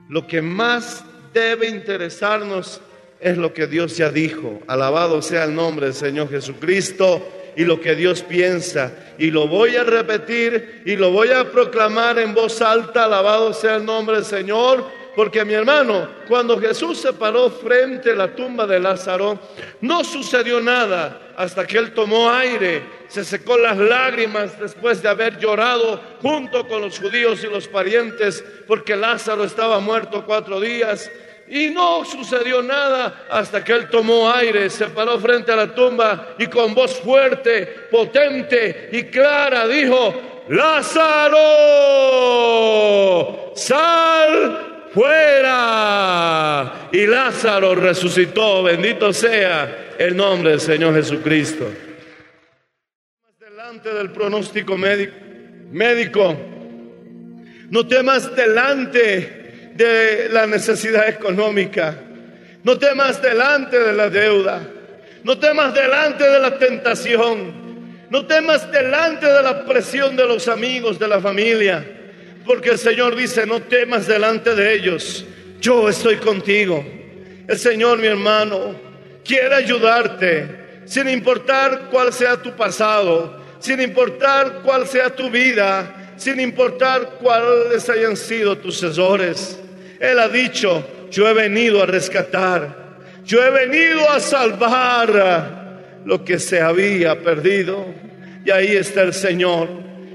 Lo 0.08 0.26
que 0.26 0.40
más 0.40 1.04
debe 1.32 1.68
interesarnos 1.68 2.80
es 3.20 3.36
lo 3.36 3.52
que 3.52 3.66
Dios 3.66 3.96
ya 3.96 4.10
dijo. 4.10 4.60
Alabado 4.66 5.22
sea 5.22 5.44
el 5.44 5.54
nombre 5.54 5.86
del 5.86 5.94
Señor 5.94 6.30
Jesucristo 6.30 7.26
y 7.56 7.64
lo 7.64 7.80
que 7.80 7.94
Dios 7.94 8.22
piensa. 8.22 8.92
Y 9.18 9.30
lo 9.30 9.48
voy 9.48 9.76
a 9.76 9.84
repetir 9.84 10.82
y 10.84 10.96
lo 10.96 11.10
voy 11.10 11.30
a 11.30 11.50
proclamar 11.50 12.18
en 12.18 12.34
voz 12.34 12.60
alta. 12.60 13.04
Alabado 13.04 13.52
sea 13.52 13.76
el 13.76 13.84
nombre 13.84 14.16
del 14.16 14.24
Señor. 14.24 14.84
Porque 15.16 15.44
mi 15.46 15.54
hermano, 15.54 16.08
cuando 16.28 16.60
Jesús 16.60 16.98
se 16.98 17.14
paró 17.14 17.48
frente 17.50 18.10
a 18.10 18.14
la 18.14 18.34
tumba 18.34 18.66
de 18.66 18.78
Lázaro, 18.78 19.38
no 19.80 20.04
sucedió 20.04 20.60
nada 20.60 21.32
hasta 21.38 21.66
que 21.66 21.78
él 21.78 21.94
tomó 21.94 22.30
aire, 22.30 22.82
se 23.08 23.24
secó 23.24 23.56
las 23.56 23.78
lágrimas 23.78 24.60
después 24.60 25.02
de 25.02 25.08
haber 25.08 25.38
llorado 25.38 25.98
junto 26.20 26.68
con 26.68 26.82
los 26.82 26.98
judíos 26.98 27.42
y 27.42 27.46
los 27.46 27.66
parientes, 27.66 28.44
porque 28.68 28.94
Lázaro 28.94 29.44
estaba 29.44 29.80
muerto 29.80 30.22
cuatro 30.26 30.60
días. 30.60 31.10
Y 31.48 31.70
no 31.70 32.04
sucedió 32.04 32.60
nada 32.60 33.24
hasta 33.30 33.64
que 33.64 33.72
él 33.72 33.88
tomó 33.88 34.30
aire, 34.30 34.68
se 34.68 34.84
paró 34.86 35.18
frente 35.18 35.50
a 35.50 35.56
la 35.56 35.74
tumba 35.74 36.34
y 36.38 36.46
con 36.48 36.74
voz 36.74 37.00
fuerte, 37.00 37.88
potente 37.90 38.90
y 38.92 39.04
clara 39.04 39.66
dijo, 39.66 40.44
Lázaro, 40.48 41.42
sal 43.54 44.75
fuera. 44.96 46.88
Y 46.90 47.06
Lázaro 47.06 47.74
resucitó, 47.74 48.62
bendito 48.62 49.12
sea 49.12 49.92
el 49.98 50.16
nombre 50.16 50.52
del 50.52 50.60
Señor 50.60 50.94
Jesucristo. 50.94 51.70
Delante 53.38 53.92
del 53.92 54.10
pronóstico 54.10 54.78
médico, 54.78 55.14
médico, 55.70 56.34
no 57.68 57.86
temas 57.86 58.34
delante 58.34 59.72
de 59.74 60.30
la 60.30 60.46
necesidad 60.46 61.10
económica, 61.10 61.94
no 62.64 62.78
temas 62.78 63.20
delante 63.20 63.78
de 63.78 63.92
la 63.92 64.08
deuda, 64.08 64.62
no 65.24 65.38
temas 65.38 65.74
delante 65.74 66.24
de 66.24 66.40
la 66.40 66.56
tentación, 66.56 68.06
no 68.08 68.26
temas 68.26 68.72
delante 68.72 69.26
de 69.26 69.42
la 69.42 69.66
presión 69.66 70.16
de 70.16 70.26
los 70.26 70.48
amigos, 70.48 70.98
de 70.98 71.08
la 71.08 71.20
familia. 71.20 71.95
Porque 72.46 72.70
el 72.70 72.78
Señor 72.78 73.16
dice, 73.16 73.44
no 73.44 73.60
temas 73.60 74.06
delante 74.06 74.54
de 74.54 74.74
ellos, 74.74 75.26
yo 75.60 75.88
estoy 75.88 76.16
contigo. 76.16 76.84
El 77.48 77.58
Señor, 77.58 77.98
mi 77.98 78.06
hermano, 78.06 78.76
quiere 79.24 79.54
ayudarte, 79.56 80.82
sin 80.84 81.08
importar 81.08 81.88
cuál 81.90 82.12
sea 82.12 82.40
tu 82.40 82.54
pasado, 82.54 83.42
sin 83.58 83.80
importar 83.80 84.60
cuál 84.62 84.86
sea 84.86 85.10
tu 85.10 85.28
vida, 85.28 86.14
sin 86.16 86.38
importar 86.38 87.18
cuáles 87.20 87.88
hayan 87.90 88.16
sido 88.16 88.56
tus 88.56 88.80
errores. 88.82 89.58
Él 89.98 90.18
ha 90.20 90.28
dicho, 90.28 90.86
yo 91.10 91.28
he 91.28 91.32
venido 91.32 91.82
a 91.82 91.86
rescatar, 91.86 92.98
yo 93.24 93.44
he 93.44 93.50
venido 93.50 94.08
a 94.08 94.20
salvar 94.20 96.02
lo 96.04 96.24
que 96.24 96.38
se 96.38 96.60
había 96.60 97.20
perdido. 97.20 97.86
Y 98.44 98.52
ahí 98.52 98.76
está 98.76 99.02
el 99.02 99.12
Señor. 99.12 99.68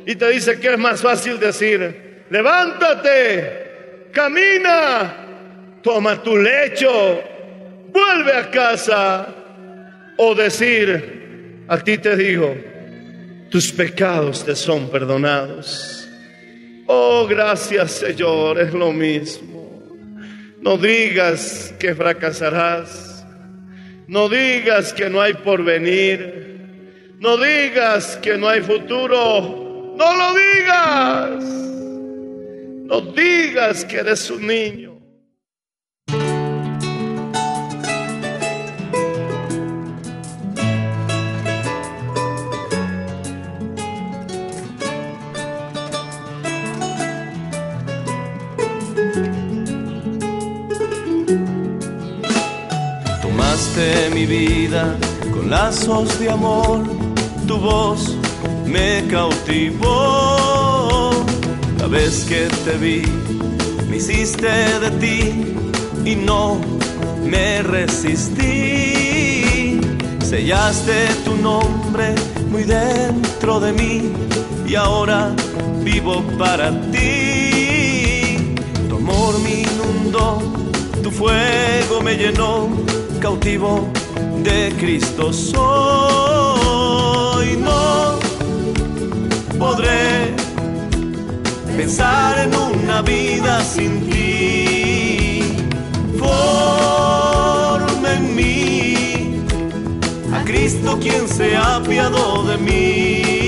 Y 0.06 0.16
te 0.16 0.30
dice 0.30 0.58
que 0.60 0.72
es 0.72 0.80
más 0.80 1.02
fácil 1.02 1.38
decir, 1.38 2.11
levántate, 2.32 4.10
camina, 4.12 5.14
toma 5.84 6.24
tu 6.24 6.38
lecho, 6.38 7.22
vuelve 7.90 8.34
a 8.34 8.50
casa 8.50 9.28
o 10.18 10.34
decir, 10.34 11.66
a 11.68 11.78
ti 11.78 11.98
te 11.98 12.16
digo, 12.16 12.56
tus 13.50 13.72
pecados 13.74 14.46
te 14.46 14.56
son 14.56 14.90
perdonados. 14.90 16.10
Oh, 16.88 17.28
gracias 17.28 17.92
Señor, 17.92 18.60
es 18.60 18.74
lo 18.74 18.92
mismo. 18.94 19.52
No 20.62 20.78
digas 20.78 21.74
que 21.80 21.94
fracasarás. 21.94 23.26
No 24.08 24.30
digas 24.30 24.94
que 24.94 25.10
no 25.10 25.20
hay 25.20 25.34
porvenir. 25.34 26.60
No 27.20 27.38
digas 27.38 28.18
que 28.22 28.38
no 28.38 28.48
hay 28.48 28.62
futuro. 28.62 29.96
No 29.98 30.18
lo 30.18 30.34
digas. 30.36 31.71
No 32.92 33.00
digas 33.00 33.86
que 33.86 34.00
eres 34.00 34.30
un 34.30 34.48
niño. 34.48 34.92
mi 54.14 54.26
vida 54.26 54.98
con 55.32 55.50
lazos 55.50 56.20
de 56.20 56.30
amor, 56.30 56.84
tu 57.48 57.58
voz 57.58 58.18
me 58.66 59.08
cautivó. 59.10 60.21
Vez 61.92 62.24
que 62.24 62.48
te 62.64 62.78
vi, 62.78 63.04
me 63.90 63.98
hiciste 63.98 64.48
de 64.48 64.92
ti 64.92 65.34
y 66.06 66.16
no 66.16 66.62
me 67.26 67.62
resistí. 67.64 68.62
Sellaste 70.24 71.08
tu 71.26 71.36
nombre 71.36 72.16
muy 72.50 72.64
dentro 72.64 73.60
de 73.60 73.74
mí 73.74 74.14
y 74.66 74.76
ahora 74.76 75.36
vivo 75.84 76.24
para 76.40 76.72
ti. 76.92 78.56
Tu 78.88 78.96
amor 78.96 79.38
me 79.42 79.64
inundó, 79.64 80.42
tu 81.04 81.12
fuego 81.12 82.00
me 82.02 82.16
llenó 82.16 82.70
cautivo 83.20 83.90
de 84.46 84.74
Cristo 84.80 85.34
soy. 85.34 85.58
No 87.58 88.18
podré 89.60 90.11
pensar 91.78 92.40
en 92.40 92.56
una 92.56 93.02
vida 93.02 93.64
sin 93.64 94.10
ti. 94.10 95.44
Forma 96.18 98.14
en 98.14 98.36
mí 98.36 99.44
a 100.34 100.44
Cristo 100.44 100.98
quien 101.00 101.28
se 101.28 101.56
ha 101.56 101.78
apiado 101.78 102.44
de 102.44 102.58
mí. 102.58 103.41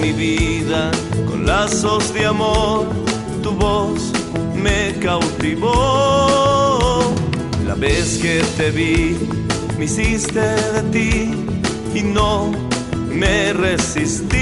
Mi 0.00 0.12
vida 0.12 0.90
con 1.28 1.46
lazos 1.46 2.12
de 2.12 2.26
amor, 2.26 2.86
tu 3.40 3.52
voz 3.52 4.10
me 4.56 4.98
cautivó. 4.98 5.68
La 7.64 7.76
vez 7.76 8.18
que 8.18 8.42
te 8.56 8.72
vi, 8.72 9.16
me 9.78 9.84
hiciste 9.84 10.40
de 10.40 10.82
ti 10.90 11.30
y 11.94 12.02
no 12.02 12.50
me 13.12 13.52
resistí. 13.52 14.36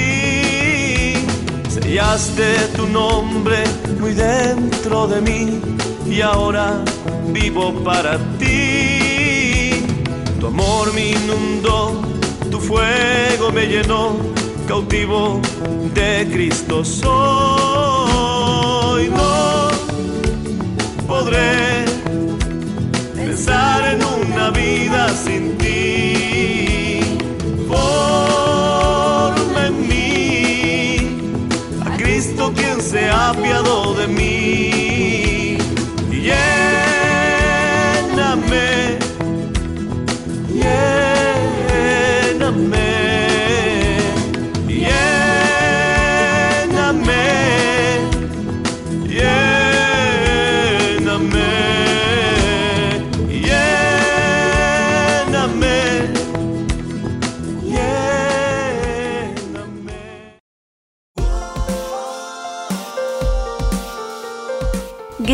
Sellaste 1.69 2.55
tu 2.75 2.87
nombre 2.87 3.65
muy 4.01 4.15
dentro 4.15 5.07
de 5.09 5.21
mí 5.21 5.61
y 6.09 6.23
ahora 6.23 6.83
vivo 7.35 7.75
para 7.85 8.17
ti. 8.39 9.85
Tu 10.41 10.47
amor 10.47 10.95
me 10.95 11.11
inundó, 11.11 12.01
tu 12.51 12.59
fuego 12.59 13.53
me 13.53 13.67
llenó 13.67 14.38
cautivo 14.69 15.41
de 15.95 16.29
Cristo 16.31 16.85
soy. 16.85 17.09
No 19.09 19.71
podré 21.07 21.87
pensar 23.17 23.95
en 23.95 24.05
una 24.05 24.51
vida 24.51 25.09
sin 25.09 25.57
ti. 25.57 27.01
Forma 27.67 29.71
mí 29.71 30.99
a 31.87 31.97
Cristo 31.97 32.53
quien 32.55 32.83
se 32.83 33.09
ha 33.09 33.31
apiado 33.31 33.95
de 33.95 34.07
mí. 34.07 35.57
Y 36.11 36.21
lléname, 36.29 37.39
lléname. 40.53 42.88